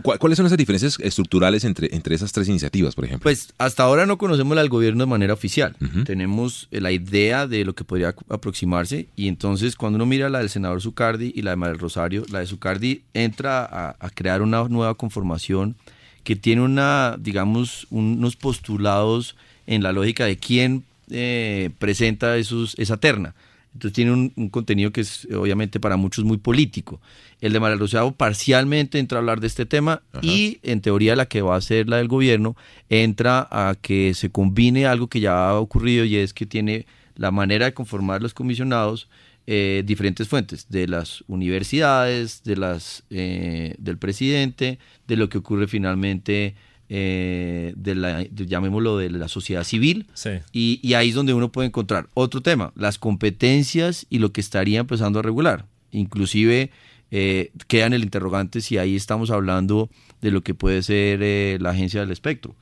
¿Cuáles 0.00 0.36
son 0.36 0.46
esas 0.46 0.58
diferencias 0.58 0.96
estructurales 1.00 1.64
entre, 1.64 1.92
entre 1.92 2.14
esas 2.14 2.30
tres 2.30 2.48
iniciativas, 2.48 2.94
por 2.94 3.04
ejemplo? 3.04 3.24
Pues 3.24 3.52
hasta 3.58 3.82
ahora 3.82 4.06
no 4.06 4.16
conocemos 4.16 4.56
al 4.58 4.68
gobierno 4.68 5.02
de 5.02 5.10
manera 5.10 5.34
oficial. 5.34 5.76
Tenemos 6.04 6.68
la 6.70 6.92
idea 6.92 7.46
de 7.46 7.64
lo 7.64 7.74
que 7.74 7.84
podría 7.84 8.14
aproximarse 8.28 9.08
y 9.16 9.28
entonces 9.28 9.76
cuando 9.76 9.96
uno 9.96 10.06
mira 10.06 10.28
la 10.28 10.38
del 10.38 10.50
senador 10.50 10.80
Zucardi 10.80 11.32
y 11.34 11.42
la 11.42 11.50
de 11.50 11.56
Manuel 11.56 11.78
Rosario, 11.78 12.24
la 12.30 12.40
de 12.40 12.46
Zucardi 12.46 13.02
entra 13.14 13.64
a, 13.98 14.10
crear 14.10 14.42
una 14.42 14.64
nueva 14.68 14.94
conformación 14.94 15.76
que 16.22 16.36
tiene 16.36 16.62
una, 16.62 17.16
digamos, 17.18 17.86
unos 17.90 18.36
postulados 18.36 19.36
en 19.66 19.82
la 19.82 19.92
lógica 19.92 20.24
de 20.24 20.36
quién 20.36 20.84
eh, 21.10 21.70
presenta 21.78 22.36
esos, 22.36 22.74
esa 22.78 22.96
terna. 22.96 23.34
Entonces 23.74 23.92
tiene 23.92 24.12
un, 24.12 24.48
contenido 24.50 24.92
que 24.92 25.02
es 25.02 25.28
obviamente 25.34 25.80
para 25.80 25.96
muchos 25.96 26.24
muy 26.24 26.38
político. 26.38 27.00
El 27.40 27.52
de 27.52 27.76
Rosario 27.76 28.12
parcialmente 28.12 28.98
entra 28.98 29.18
a 29.18 29.20
hablar 29.20 29.40
de 29.40 29.48
este 29.48 29.66
tema 29.66 30.02
y 30.22 30.58
en 30.62 30.80
teoría 30.80 31.16
la 31.16 31.26
que 31.26 31.42
va 31.42 31.56
a 31.56 31.60
ser 31.60 31.88
la 31.88 31.98
del 31.98 32.08
gobierno 32.08 32.56
entra 32.88 33.48
a 33.50 33.74
que 33.80 34.14
se 34.14 34.30
combine 34.30 34.86
algo 34.86 35.08
que 35.08 35.20
ya 35.20 35.48
ha 35.48 35.58
ocurrido 35.58 36.04
y 36.04 36.16
es 36.16 36.32
que 36.32 36.46
tiene 36.46 36.86
la 37.16 37.32
manera 37.32 37.66
de 37.66 37.74
conformar 37.74 38.22
los 38.22 38.32
comisionados 38.32 39.08
eh, 39.46 39.82
diferentes 39.84 40.26
fuentes, 40.26 40.66
de 40.70 40.86
las 40.88 41.22
universidades, 41.26 42.42
de 42.44 42.56
las, 42.56 43.04
eh, 43.10 43.74
del 43.78 43.98
presidente, 43.98 44.78
de 45.06 45.16
lo 45.16 45.28
que 45.28 45.36
ocurre 45.36 45.68
finalmente, 45.68 46.54
eh, 46.88 47.72
de 47.76 47.94
la, 47.94 48.22
llamémoslo, 48.22 48.98
de 48.98 49.10
la 49.10 49.28
sociedad 49.28 49.64
civil. 49.64 50.06
Y, 50.52 50.80
y, 50.82 50.94
ahí 50.94 51.10
es 51.10 51.14
donde 51.14 51.34
uno 51.34 51.50
puede 51.50 51.68
encontrar 51.68 52.08
otro 52.14 52.40
tema, 52.40 52.72
las 52.76 52.98
competencias 52.98 54.06
y 54.10 54.18
lo 54.18 54.32
que 54.32 54.40
estaría 54.40 54.80
empezando 54.80 55.18
a 55.18 55.22
regular. 55.22 55.66
Inclusive 55.92 56.70
eh, 57.16 57.52
queda 57.68 57.86
en 57.86 57.92
el 57.92 58.02
interrogante 58.02 58.60
si 58.60 58.76
ahí 58.76 58.96
estamos 58.96 59.30
hablando 59.30 59.88
de 60.20 60.32
lo 60.32 60.42
que 60.42 60.52
puede 60.52 60.82
ser 60.82 61.20
eh, 61.22 61.58
la 61.60 61.70
agencia 61.70 62.00
del 62.00 62.10
espectro. 62.10 62.56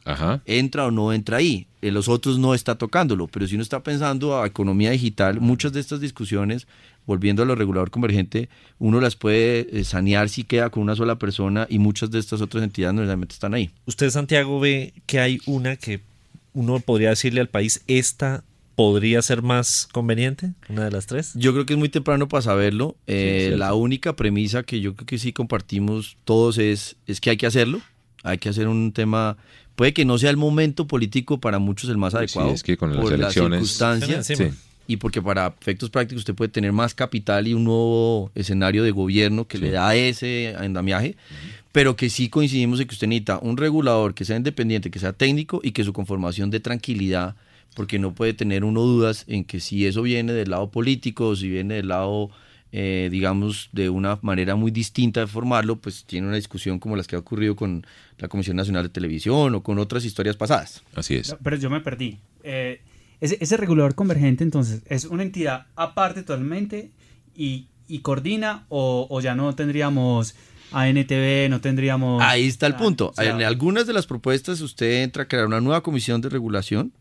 ¿Entra 0.44 0.84
o 0.84 0.90
no 0.90 1.14
entra 1.14 1.38
ahí? 1.38 1.68
En 1.80 1.94
los 1.94 2.06
otros 2.08 2.38
no 2.38 2.52
está 2.52 2.76
tocándolo, 2.76 3.28
pero 3.28 3.46
si 3.46 3.54
uno 3.54 3.62
está 3.62 3.82
pensando 3.82 4.38
a 4.38 4.46
economía 4.46 4.90
digital, 4.90 5.40
muchas 5.40 5.72
de 5.72 5.80
estas 5.80 6.00
discusiones, 6.00 6.66
volviendo 7.06 7.42
a 7.42 7.46
lo 7.46 7.54
regulador 7.54 7.90
convergente, 7.90 8.48
uno 8.78 9.00
las 9.00 9.16
puede 9.16 9.66
eh, 9.72 9.84
sanear 9.84 10.28
si 10.28 10.44
queda 10.44 10.70
con 10.70 10.82
una 10.82 10.96
sola 10.96 11.18
persona 11.18 11.66
y 11.68 11.78
muchas 11.78 12.10
de 12.10 12.18
estas 12.18 12.40
otras 12.40 12.62
entidades 12.62 12.94
no 12.94 13.00
necesariamente 13.02 13.34
están 13.34 13.54
ahí. 13.54 13.70
Usted, 13.86 14.10
Santiago, 14.10 14.60
ve 14.60 14.94
que 15.06 15.20
hay 15.20 15.40
una 15.46 15.76
que 15.76 16.00
uno 16.54 16.80
podría 16.80 17.10
decirle 17.10 17.40
al 17.40 17.48
país, 17.48 17.82
esta 17.86 18.44
podría 18.74 19.22
ser 19.22 19.42
más 19.42 19.88
conveniente, 19.92 20.52
una 20.68 20.84
de 20.84 20.90
las 20.90 21.06
tres? 21.06 21.32
Yo 21.34 21.52
creo 21.52 21.66
que 21.66 21.74
es 21.74 21.78
muy 21.78 21.88
temprano 21.88 22.28
para 22.28 22.42
saberlo. 22.42 22.96
Eh, 23.06 23.54
la 23.56 23.74
única 23.74 24.16
premisa 24.16 24.62
que 24.62 24.80
yo 24.80 24.94
creo 24.94 25.06
que 25.06 25.18
sí 25.18 25.32
compartimos 25.32 26.16
todos 26.24 26.58
es, 26.58 26.96
es 27.06 27.20
que 27.20 27.30
hay 27.30 27.36
que 27.36 27.46
hacerlo. 27.46 27.80
Hay 28.22 28.38
que 28.38 28.48
hacer 28.48 28.68
un 28.68 28.92
tema. 28.92 29.36
Puede 29.74 29.92
que 29.92 30.04
no 30.04 30.18
sea 30.18 30.30
el 30.30 30.36
momento 30.36 30.86
político 30.86 31.40
para 31.40 31.58
muchos 31.58 31.90
el 31.90 31.98
más 31.98 32.14
adecuado. 32.14 32.50
Sí, 32.50 32.54
es 32.54 32.62
que 32.62 32.76
con 32.76 32.94
las 32.94 33.10
elecciones. 33.10 33.78
Y 34.86 34.96
porque 34.96 35.22
para 35.22 35.54
efectos 35.60 35.90
prácticos 35.90 36.22
usted 36.22 36.34
puede 36.34 36.50
tener 36.50 36.72
más 36.72 36.94
capital 36.94 37.46
y 37.46 37.54
un 37.54 37.64
nuevo 37.64 38.30
escenario 38.34 38.82
de 38.82 38.90
gobierno 38.90 39.46
que 39.46 39.58
le 39.58 39.70
da 39.70 39.94
ese 39.94 40.54
andamiaje, 40.58 41.16
pero 41.70 41.96
que 41.96 42.10
sí 42.10 42.28
coincidimos 42.28 42.80
en 42.80 42.86
que 42.86 42.94
usted 42.94 43.06
necesita 43.06 43.38
un 43.38 43.56
regulador 43.56 44.14
que 44.14 44.24
sea 44.24 44.36
independiente, 44.36 44.90
que 44.90 44.98
sea 44.98 45.12
técnico 45.12 45.60
y 45.62 45.72
que 45.72 45.84
su 45.84 45.92
conformación 45.92 46.50
dé 46.50 46.60
tranquilidad 46.60 47.36
porque 47.74 47.98
no 47.98 48.14
puede 48.14 48.34
tener 48.34 48.64
uno 48.64 48.82
dudas 48.82 49.24
en 49.28 49.44
que 49.44 49.60
si 49.60 49.86
eso 49.86 50.02
viene 50.02 50.32
del 50.32 50.50
lado 50.50 50.70
político 50.70 51.28
o 51.28 51.36
si 51.36 51.48
viene 51.48 51.74
del 51.74 51.88
lado, 51.88 52.30
eh, 52.70 53.08
digamos, 53.10 53.70
de 53.72 53.88
una 53.88 54.18
manera 54.22 54.56
muy 54.56 54.70
distinta 54.70 55.20
de 55.20 55.26
formarlo, 55.26 55.76
pues 55.76 56.04
tiene 56.04 56.26
una 56.26 56.36
discusión 56.36 56.78
como 56.78 56.96
las 56.96 57.06
que 57.06 57.16
ha 57.16 57.18
ocurrido 57.18 57.56
con 57.56 57.86
la 58.18 58.28
Comisión 58.28 58.56
Nacional 58.56 58.82
de 58.82 58.88
Televisión 58.90 59.54
o 59.54 59.62
con 59.62 59.78
otras 59.78 60.04
historias 60.04 60.36
pasadas. 60.36 60.82
Así 60.94 61.14
es. 61.14 61.34
Pero 61.42 61.56
yo 61.56 61.70
me 61.70 61.80
perdí. 61.80 62.18
Eh, 62.44 62.80
ese, 63.22 63.56
regulador 63.56 63.94
convergente, 63.94 64.42
entonces, 64.42 64.82
¿es 64.86 65.04
una 65.04 65.22
entidad 65.22 65.66
aparte 65.76 66.22
totalmente 66.22 66.90
y, 67.36 67.68
coordina 68.02 68.66
o, 68.68 69.20
ya 69.20 69.34
no 69.34 69.54
tendríamos... 69.54 70.34
ANTV, 70.74 71.50
no 71.50 71.60
tendríamos... 71.60 72.22
Ahí 72.22 72.46
está 72.46 72.66
el 72.66 72.76
punto. 72.76 73.12
en 73.18 73.42
algunas 73.42 73.86
de 73.86 73.92
las 73.92 74.06
propuestas 74.06 74.62
usted 74.62 75.02
entra 75.02 75.24
a 75.24 75.28
crear 75.28 75.44
una 75.44 75.60
nueva 75.60 75.82
comisión 75.82 76.22
de 76.22 76.30
regulación 76.30 76.92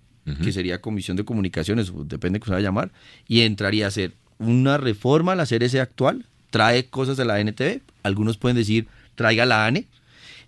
que 0.44 0.52
sería 0.52 0.82
Comisión 0.82 1.18
de 1.18 1.26
Comunicaciones, 1.26 1.92
depende 2.06 2.38
de 2.38 2.40
cómo 2.42 2.48
se 2.48 2.52
va 2.52 2.58
a 2.60 2.62
llamar, 2.62 2.92
y 3.28 3.42
entraría 3.42 3.86
a 3.86 3.88
hacer 3.88 4.14
una 4.38 4.78
reforma 4.78 5.32
a 5.32 5.36
la 5.36 5.46
CRC 5.46 5.80
actual, 5.80 6.26
trae 6.52 6.86
cosas 6.88 7.18
de 7.18 7.26
la 7.26 7.40
NTV, 7.40 7.82
algunos 8.04 8.38
pueden 8.38 8.58
decir 8.58 8.88
traiga 9.16 9.46
la 9.46 9.66
ANE, 9.66 9.88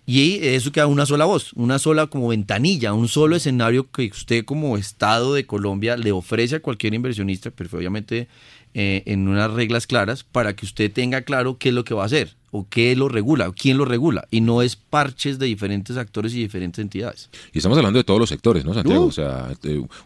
y 0.06 0.40
eso 0.46 0.72
queda 0.72 0.88
una 0.88 1.06
sola 1.06 1.24
voz, 1.26 1.54
una 1.54 1.80
sola 1.80 2.08
como 2.08 2.28
ventanilla, 2.28 2.94
un 2.94 3.08
solo 3.08 3.38
escenario 3.38 3.90
que 3.90 4.08
usted 4.08 4.44
como 4.44 4.78
Estado 4.78 5.34
de 5.34 5.46
Colombia 5.46 5.96
le 5.96 6.12
ofrece 6.12 6.58
a 6.58 6.62
cualquier 6.62 6.94
inversionista, 6.94 7.52
pero 7.52 7.78
obviamente 7.78 8.28
eh, 8.74 9.04
en 9.06 9.28
unas 9.28 9.52
reglas 9.52 9.88
claras, 9.88 10.24
para 10.24 10.56
que 10.56 10.66
usted 10.66 10.92
tenga 10.92 11.22
claro 11.22 11.58
qué 11.58 11.70
es 11.70 11.76
lo 11.76 11.84
que 11.84 11.94
va 11.94 12.04
a 12.04 12.08
hacer. 12.08 12.36
o 12.56 12.68
qué 12.70 12.96
lo 12.96 13.10
regula, 13.10 13.50
o 13.50 13.54
quién 13.54 13.80
lo 13.80 13.86
regula, 13.86 14.28
y 14.30 14.40
no 14.40 14.62
es 14.62 14.76
parches 14.76 15.40
de 15.40 15.48
diferentes 15.48 15.98
actores 15.98 16.36
y 16.36 16.38
diferentes 16.38 16.80
entidades. 16.84 17.28
Y 17.52 17.58
estamos 17.58 17.80
hablando 17.80 17.98
de 17.98 18.04
todos 18.04 18.20
los 18.20 18.30
sectores, 18.30 18.64
¿no, 18.64 18.76
Santiago? 18.76 19.08
O 19.08 19.12
sea, 19.12 19.52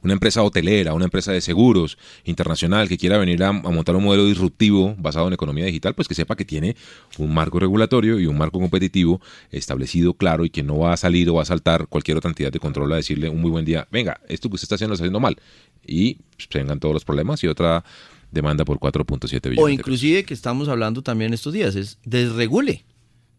una 0.02 0.14
empresa 0.14 0.42
hotelera, 0.42 0.94
una 0.94 1.04
empresa 1.04 1.34
de 1.34 1.42
seguros 1.42 1.98
internacional 2.24 2.88
que 2.88 2.98
quiera 2.98 3.18
venir 3.18 3.44
a, 3.44 3.52
montar 3.52 3.98
un 3.98 4.06
modelo 4.06 4.26
disruptivo 4.26 4.96
basado 4.98 5.28
en 5.28 5.34
economía 5.34 5.66
digital, 5.66 5.94
pues 5.94 6.08
que 6.08 6.16
sepa 6.16 6.38
que 6.38 6.46
tiene 6.46 6.78
un 7.18 7.34
marco 7.34 7.60
regulatorio 7.60 8.18
y 8.18 8.28
un 8.28 8.38
marco 8.38 8.62
competitivo 8.62 9.20
establecido, 9.52 10.14
claro, 10.14 10.46
y 10.46 10.50
que 10.50 10.64
no 10.64 10.78
va 10.80 10.94
a 10.94 10.98
salir 10.98 11.30
o 11.30 11.34
va 11.34 11.42
a 11.42 11.46
saltar 11.46 11.88
cualquier 11.88 12.16
otra 12.16 12.30
entidad 12.30 12.54
de 12.54 12.60
control 12.60 12.94
a 12.94 12.96
decirle 12.96 13.28
un 13.28 13.42
muy 13.42 13.52
buen 13.52 13.66
día, 13.66 13.90
venga, 13.92 14.22
esto 14.30 14.48
que 14.48 14.56
usted 14.56 14.68
está 14.68 14.76
haciendo 14.76 14.92
lo 14.92 14.96
está 14.96 15.04
haciendo 15.04 15.20
mal. 15.20 15.36
Y 15.86 16.16
pues, 16.36 16.48
vengan 16.54 16.80
todos 16.80 16.94
los 16.94 17.04
problemas 17.04 17.44
y 17.44 17.48
otra 17.48 17.84
demanda 18.32 18.66
por 18.66 18.80
4.7 18.80 19.50
billones. 19.50 19.60
O 19.60 19.70
inclusive 19.70 20.24
que 20.24 20.34
estamos 20.34 20.68
hablando 20.68 21.02
también 21.02 21.34
estos 21.34 21.54
días, 21.54 21.76
es 21.76 22.00
desregule. 22.04 22.86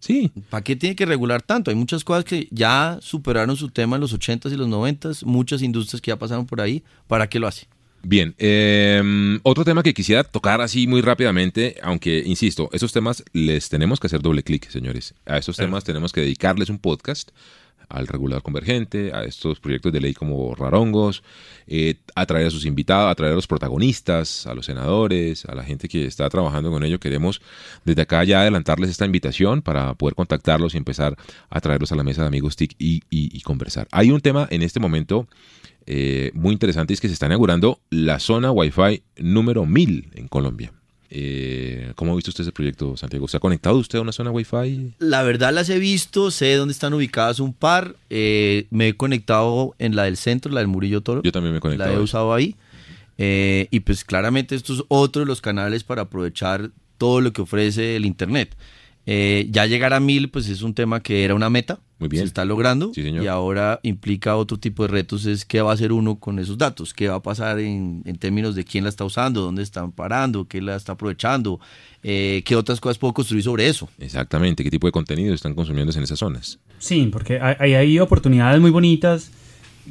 Sí. 0.00 0.30
¿Para 0.50 0.62
qué 0.62 0.76
tiene 0.76 0.95
que 0.95 1.07
regular 1.07 1.42
tanto? 1.42 1.71
Hay 1.71 1.76
muchas 1.76 2.04
cosas 2.04 2.25
que 2.25 2.49
ya 2.50 2.99
superaron 3.00 3.57
su 3.57 3.68
tema 3.71 3.97
en 3.97 4.00
los 4.00 4.16
80s 4.16 4.52
y 4.52 4.57
los 4.57 4.68
90s, 4.68 5.25
muchas 5.25 5.62
industrias 5.62 6.00
que 6.00 6.11
ya 6.11 6.18
pasaron 6.18 6.47
por 6.47 6.61
ahí. 6.61 6.85
¿Para 7.07 7.28
qué 7.28 7.40
lo 7.40 7.49
hace? 7.49 7.66
Bien, 8.02 8.35
em, 8.38 9.40
otro 9.42 9.64
tema 9.64 9.83
que 9.83 9.92
quisiera 9.92 10.23
tocar 10.23 10.61
así 10.61 10.87
muy 10.87 11.00
rápidamente, 11.00 11.76
aunque 11.83 12.23
insisto, 12.25 12.71
esos 12.73 12.92
temas 12.92 13.25
les 13.33 13.68
tenemos 13.68 13.99
que 13.99 14.07
hacer 14.07 14.23
doble 14.23 14.45
clic, 14.45 14.71
señores. 14.71 15.14
A 15.26 15.38
esos 15.38 15.57
temas 15.57 15.83
tenemos 15.83 16.12
que 16.12 16.21
dedicarles 16.21 16.71
un 16.71 16.78
podcast 16.78 17.30
al 17.88 18.07
regulador 18.07 18.42
convergente, 18.42 19.12
a 19.14 19.25
estos 19.25 19.61
proyectos 19.61 19.92
de 19.92 20.00
ley 20.00 20.14
como 20.14 20.54
Rarongos, 20.54 21.23
eh, 21.66 21.97
a 22.14 22.26
traer 22.26 22.47
a 22.47 22.50
sus 22.50 22.64
invitados, 22.64 23.11
a 23.11 23.14
traer 23.14 23.33
a 23.33 23.37
los 23.37 23.47
protagonistas, 23.47 24.47
a 24.47 24.54
los 24.54 24.66
senadores, 24.66 25.45
a 25.47 25.54
la 25.54 25.64
gente 25.64 25.88
que 25.88 26.04
está 26.07 26.28
trabajando 26.28 26.71
con 26.71 26.85
ello. 26.85 27.00
Queremos 27.00 27.40
desde 27.85 28.02
acá 28.02 28.25
ya 28.25 28.40
adelantarles 28.40 28.90
esta 28.90 29.07
invitación 29.07 29.62
para 29.62 29.95
poder 29.95 30.14
contactarlos 30.14 30.75
y 30.75 30.78
empezar 30.78 31.16
a 31.50 31.61
traerlos 31.61 31.92
a 31.92 31.97
la 31.97 32.04
mesa 32.04 32.23
de 32.23 32.28
Amigos 32.28 32.57
TIC 32.57 32.75
y, 32.78 33.40
conversar. 33.42 33.88
Hay 33.92 34.11
un 34.11 34.21
tema 34.21 34.47
en 34.50 34.62
este 34.62 34.78
momento 34.78 35.26
eh, 35.87 36.33
muy 36.35 36.52
interesante, 36.52 36.92
es 36.92 37.00
que 37.00 37.09
se 37.09 37.14
está 37.14 37.26
inaugurando 37.26 37.80
la 37.88 38.18
zona 38.18 38.50
Wi-Fi 38.50 39.02
número 39.16 39.64
1000 39.64 40.11
en 40.16 40.28
Colombia. 40.28 40.73
Eh, 41.11 41.93
¿Cómo 41.95 42.12
ha 42.12 42.17
visto 42.17 42.31
usted 42.31 42.43
ese 42.43 42.53
proyecto, 42.53 42.97
Santiago? 42.97 43.29
¿Se 43.29 43.37
ha 43.37 43.41
conectado 43.41 43.77
usted 43.77 43.99
a 43.99 44.03
una 44.03 44.12
zona 44.12 44.31
Wi-Fi? 44.31 44.95
La 44.99 45.23
verdad 45.23 45.53
las 45.53 45.71
he 45.71 45.79
visto, 45.79 46.31
sé 46.31 46.55
dónde 46.55 46.73
están 46.73 46.93
ubicadas 46.95 47.41
un 47.41 47.55
par. 47.55 47.97
Eh, 48.11 48.67
me 48.71 48.88
he 48.88 48.97
conectado 48.97 49.75
en 49.79 49.97
la 49.97 50.05
del 50.05 50.17
centro, 50.17 50.53
la 50.53 50.61
del 50.61 50.69
Murillo 50.69 51.00
Toro. 51.00 51.23
Yo 51.23 51.33
también 51.33 51.53
me 51.53 51.59
he 51.59 51.61
conectado. 51.61 51.91
La 51.91 51.99
he 51.99 52.00
usado 52.00 52.35
ahí. 52.35 52.55
Eh, 53.17 53.67
y 53.71 53.81
pues 53.81 54.05
claramente 54.05 54.55
esto 54.55 54.73
es 54.75 54.83
otro 54.88 55.21
de 55.21 55.27
los 55.27 55.41
canales 55.41 55.83
para 55.83 56.03
aprovechar 56.03 56.71
todo 56.99 57.21
lo 57.21 57.33
que 57.33 57.43
ofrece 57.43 57.97
el 57.97 58.05
Internet. 58.05 58.57
Eh, 59.07 59.47
ya 59.50 59.67
llegar 59.67 59.95
a 59.95 60.00
mil, 60.00 60.29
pues 60.29 60.49
es 60.49 60.62
un 60.62 60.75
tema 60.75 61.03
que 61.03 61.25
era 61.25 61.35
una 61.35 61.50
meta. 61.50 61.81
Muy 61.99 62.09
bien. 62.09 62.23
Se 62.23 62.28
está 62.28 62.45
logrando. 62.45 62.93
Y 62.95 63.26
ahora 63.26 63.81
implica 63.83 64.37
otro 64.37 64.59
tipo 64.59 64.85
de 64.85 64.88
retos, 64.88 65.26
es 65.26 65.45
qué 65.45 65.61
va 65.61 65.73
a 65.73 65.75
hacer 65.75 65.93
uno 65.93 66.17
con 66.17 66.38
esos 66.38 66.57
datos, 66.57 66.95
qué 66.95 67.09
va 67.09 67.17
a 67.17 67.23
pasar 67.23 67.59
en, 67.59 68.02
términos 68.19 68.55
de 68.55 68.64
quién 68.64 68.85
la 68.85 68.90
está 68.90 69.05
usando, 69.05 69.43
dónde 69.43 69.62
están 69.62 69.90
parando, 69.90 70.47
qué 70.47 70.61
la 70.61 70.76
está 70.76 70.93
aprovechando, 70.93 71.59
eh, 72.02 72.43
qué 72.45 72.55
otras 72.55 72.81
cosas 72.81 72.99
puedo 72.99 73.12
construir 73.14 73.43
sobre 73.43 73.69
eso. 73.69 73.88
Exactamente, 73.99 74.62
qué 74.62 74.71
tipo 74.71 74.87
de 74.87 74.93
contenido 74.93 75.35
están 75.35 75.55
consumiendo 75.55 75.93
en 75.93 76.02
esas 76.02 76.19
zonas. 76.19 76.59
Sí, 76.78 77.09
porque 77.12 77.40
hay, 77.40 77.75
hay 77.75 77.99
oportunidades 77.99 78.61
muy 78.61 78.71
bonitas. 78.71 79.33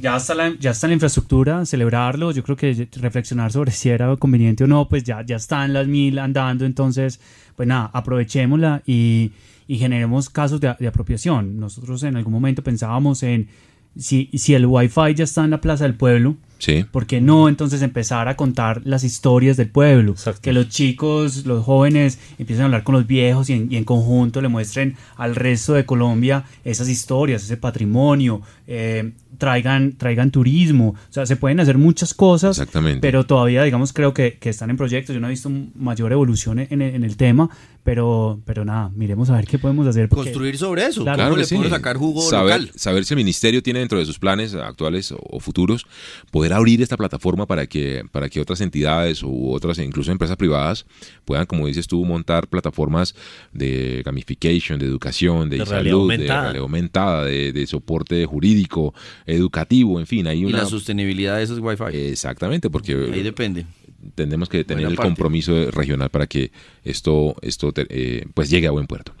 Ya 0.00 0.16
está, 0.16 0.34
la, 0.34 0.54
ya 0.58 0.70
está 0.70 0.86
la 0.86 0.94
infraestructura, 0.94 1.66
celebrarlo, 1.66 2.30
yo 2.30 2.44
creo 2.44 2.56
que 2.56 2.88
reflexionar 3.00 3.50
sobre 3.50 3.72
si 3.72 3.88
era 3.88 4.14
conveniente 4.16 4.62
o 4.62 4.66
no, 4.68 4.88
pues 4.88 5.02
ya, 5.02 5.26
ya 5.26 5.36
están 5.36 5.72
las 5.72 5.88
mil 5.88 6.20
andando, 6.20 6.64
entonces 6.64 7.18
pues 7.56 7.66
nada, 7.66 7.90
aprovechémosla 7.92 8.82
y, 8.86 9.32
y 9.68 9.78
generemos 9.78 10.30
casos 10.30 10.60
de, 10.60 10.68
apropiación. 10.68 11.60
Nosotros 11.60 12.02
en 12.02 12.16
algún 12.16 12.32
momento 12.32 12.64
pensábamos 12.64 13.22
en 13.22 13.48
si, 13.96 14.30
si 14.32 14.54
el 14.54 14.66
Wi-Fi 14.66 15.14
ya 15.14 15.24
está 15.24 15.44
en 15.44 15.50
la 15.50 15.60
plaza 15.60 15.84
del 15.84 15.94
pueblo, 15.94 16.36
Sí. 16.58 16.84
¿Por 16.90 17.06
qué 17.06 17.20
no 17.20 17.48
entonces 17.48 17.82
empezar 17.82 18.28
a 18.28 18.36
contar 18.36 18.82
las 18.84 19.04
historias 19.04 19.56
del 19.56 19.70
pueblo? 19.70 20.14
Que 20.42 20.52
los 20.52 20.68
chicos, 20.68 21.46
los 21.46 21.64
jóvenes 21.64 22.18
empiecen 22.38 22.62
a 22.62 22.64
hablar 22.66 22.82
con 22.82 22.96
los 22.96 23.06
viejos 23.06 23.48
y 23.48 23.52
en, 23.54 23.84
conjunto 23.84 24.40
le 24.40 24.48
muestren 24.48 24.96
al 25.16 25.36
resto 25.36 25.74
de 25.74 25.86
Colombia 25.86 26.44
esas 26.64 26.88
historias, 26.88 27.44
ese 27.44 27.56
patrimonio, 27.56 28.42
eh, 28.66 29.12
traigan, 29.38 29.92
traigan 29.96 30.30
turismo. 30.30 30.90
O 30.90 31.12
sea, 31.12 31.26
se 31.26 31.36
pueden 31.36 31.60
hacer 31.60 31.78
muchas 31.78 32.12
cosas, 32.12 32.58
Exactamente. 32.58 33.00
pero 33.00 33.24
todavía, 33.24 33.62
digamos, 33.62 33.92
creo 33.92 34.12
que, 34.12 34.38
están 34.48 34.70
en 34.70 34.76
proyectos. 34.76 35.14
Yo 35.14 35.20
no 35.20 35.26
he 35.26 35.30
visto 35.30 35.50
mayor 35.74 36.10
evolución 36.10 36.58
en, 36.58 36.80
el 36.80 37.16
tema, 37.16 37.50
pero, 37.84 38.40
pero 38.46 38.64
nada, 38.64 38.90
miremos 38.94 39.28
a 39.30 39.36
ver 39.36 39.46
qué 39.46 39.58
podemos 39.58 39.86
hacer. 39.86 40.08
Construir 40.08 40.56
sobre 40.56 40.86
eso. 40.86 41.04
Claro, 41.04 41.36
le 41.36 41.44
sacar 41.44 41.96
jugo 41.96 42.22
saber, 42.22 42.62
local? 42.62 42.72
Saber 42.76 43.04
si 43.04 43.14
el 43.14 43.18
ministerio 43.18 43.62
tiene 43.62 43.80
dentro 43.80 43.98
de 43.98 44.06
sus 44.06 44.18
planes 44.18 44.54
actuales 44.54 45.12
o 45.12 45.38
futuros 45.38 45.86
poder 46.30 46.47
abrir 46.52 46.82
esta 46.82 46.96
plataforma 46.96 47.46
para 47.46 47.66
que, 47.66 48.04
para 48.12 48.28
que 48.28 48.40
otras 48.40 48.60
entidades 48.60 49.22
u 49.22 49.50
otras, 49.50 49.78
incluso 49.78 50.12
empresas 50.12 50.36
privadas, 50.36 50.86
puedan, 51.24 51.46
como 51.46 51.66
dices 51.66 51.86
tú, 51.86 52.04
montar 52.04 52.48
plataformas 52.48 53.14
de 53.52 54.02
gamification, 54.04 54.78
de 54.78 54.86
educación, 54.86 55.50
de, 55.50 55.64
salud, 55.64 56.10
de 56.10 56.16
realidad 56.16 56.56
aumentada, 56.56 57.24
de, 57.24 57.66
soporte 57.66 58.24
jurídico, 58.24 58.94
educativo, 59.26 60.00
en 60.00 60.06
fin. 60.06 60.26
Hay 60.26 60.44
una... 60.44 60.58
Y 60.58 60.60
la 60.60 60.66
sostenibilidad 60.66 61.36
de 61.36 61.42
esos 61.42 61.58
Wi-Fi. 61.58 61.96
Exactamente, 61.96 62.70
porque... 62.70 62.94
Ahí 63.12 63.22
depende 63.22 63.66
tenemos 64.14 64.48
que 64.48 64.64
tener 64.64 64.86
el 64.86 64.96
compromiso 64.96 65.70
regional 65.70 66.10
para 66.10 66.26
que 66.26 66.52
esto, 66.84 67.34
esto 67.42 67.72
eh, 67.76 68.26
pues 68.34 68.48
llegue 68.48 68.66
a 68.66 68.70
buen 68.70 68.86
puerto. 68.86 69.12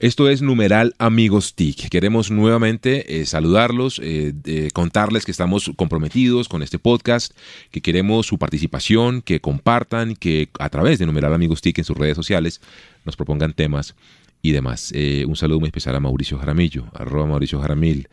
Esto 0.00 0.28
es 0.28 0.42
Numeral 0.42 0.94
Amigos 0.98 1.54
TIC. 1.54 1.88
Queremos 1.88 2.30
nuevamente 2.30 3.20
eh, 3.20 3.26
saludarlos, 3.26 4.00
eh, 4.02 4.32
contarles 4.72 5.24
que 5.24 5.30
estamos 5.30 5.70
comprometidos 5.76 6.48
con 6.48 6.62
este 6.62 6.80
podcast, 6.80 7.32
que 7.70 7.80
queremos 7.80 8.26
su 8.26 8.38
participación, 8.38 9.22
que 9.22 9.40
compartan, 9.40 10.16
que 10.16 10.48
a 10.58 10.68
través 10.68 10.98
de 10.98 11.06
Numeral 11.06 11.32
Amigos 11.32 11.60
TIC 11.60 11.78
en 11.78 11.84
sus 11.84 11.96
redes 11.96 12.16
sociales 12.16 12.60
nos 13.04 13.16
propongan 13.16 13.52
temas 13.52 13.94
y 14.42 14.50
demás. 14.50 14.90
Eh, 14.94 15.24
un 15.28 15.36
saludo 15.36 15.60
muy 15.60 15.68
especial 15.68 15.94
a 15.94 16.00
Mauricio 16.00 16.38
Jaramillo, 16.38 16.86
arroba 16.92 17.26
Mauricio 17.26 17.60
Jaramil. 17.60 18.08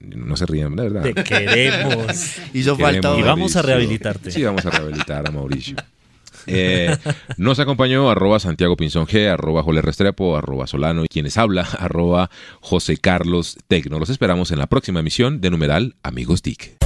no 0.00 0.36
se 0.36 0.46
rían, 0.46 0.74
la 0.74 0.82
verdad. 0.82 1.02
Te 1.02 1.14
queremos. 1.14 2.36
Hizo 2.52 2.76
falta. 2.76 3.16
Y 3.16 3.22
vamos 3.22 3.54
a 3.54 3.62
rehabilitarte. 3.62 4.32
Sí, 4.32 4.42
vamos 4.42 4.66
a 4.66 4.70
rehabilitar 4.70 5.28
a 5.28 5.30
Mauricio. 5.30 5.76
Eh, 6.46 6.96
nos 7.36 7.58
acompañó 7.58 8.10
arroba 8.10 8.38
Santiago 8.38 8.76
Pinzón 8.76 9.06
G, 9.06 9.28
arroba 9.30 9.62
Jole 9.62 9.82
Restrepo, 9.82 10.36
arroba 10.36 10.66
Solano 10.66 11.04
y 11.04 11.08
quienes 11.08 11.36
habla, 11.36 11.62
arroba 11.78 12.30
José 12.60 12.96
Carlos 12.96 13.56
Tecno. 13.68 13.98
Los 13.98 14.10
esperamos 14.10 14.50
en 14.50 14.58
la 14.58 14.66
próxima 14.66 15.00
emisión 15.00 15.40
de 15.40 15.50
Numeral 15.50 15.96
Amigos 16.02 16.42
TIC. 16.42 16.76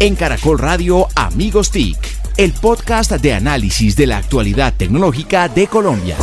En 0.00 0.14
Caracol 0.14 0.58
Radio 0.58 1.08
Amigos 1.14 1.70
TIC, 1.70 1.98
el 2.36 2.52
podcast 2.52 3.12
de 3.12 3.32
análisis 3.32 3.96
de 3.96 4.06
la 4.06 4.18
actualidad 4.18 4.74
tecnológica 4.76 5.48
de 5.48 5.66
Colombia. 5.68 6.16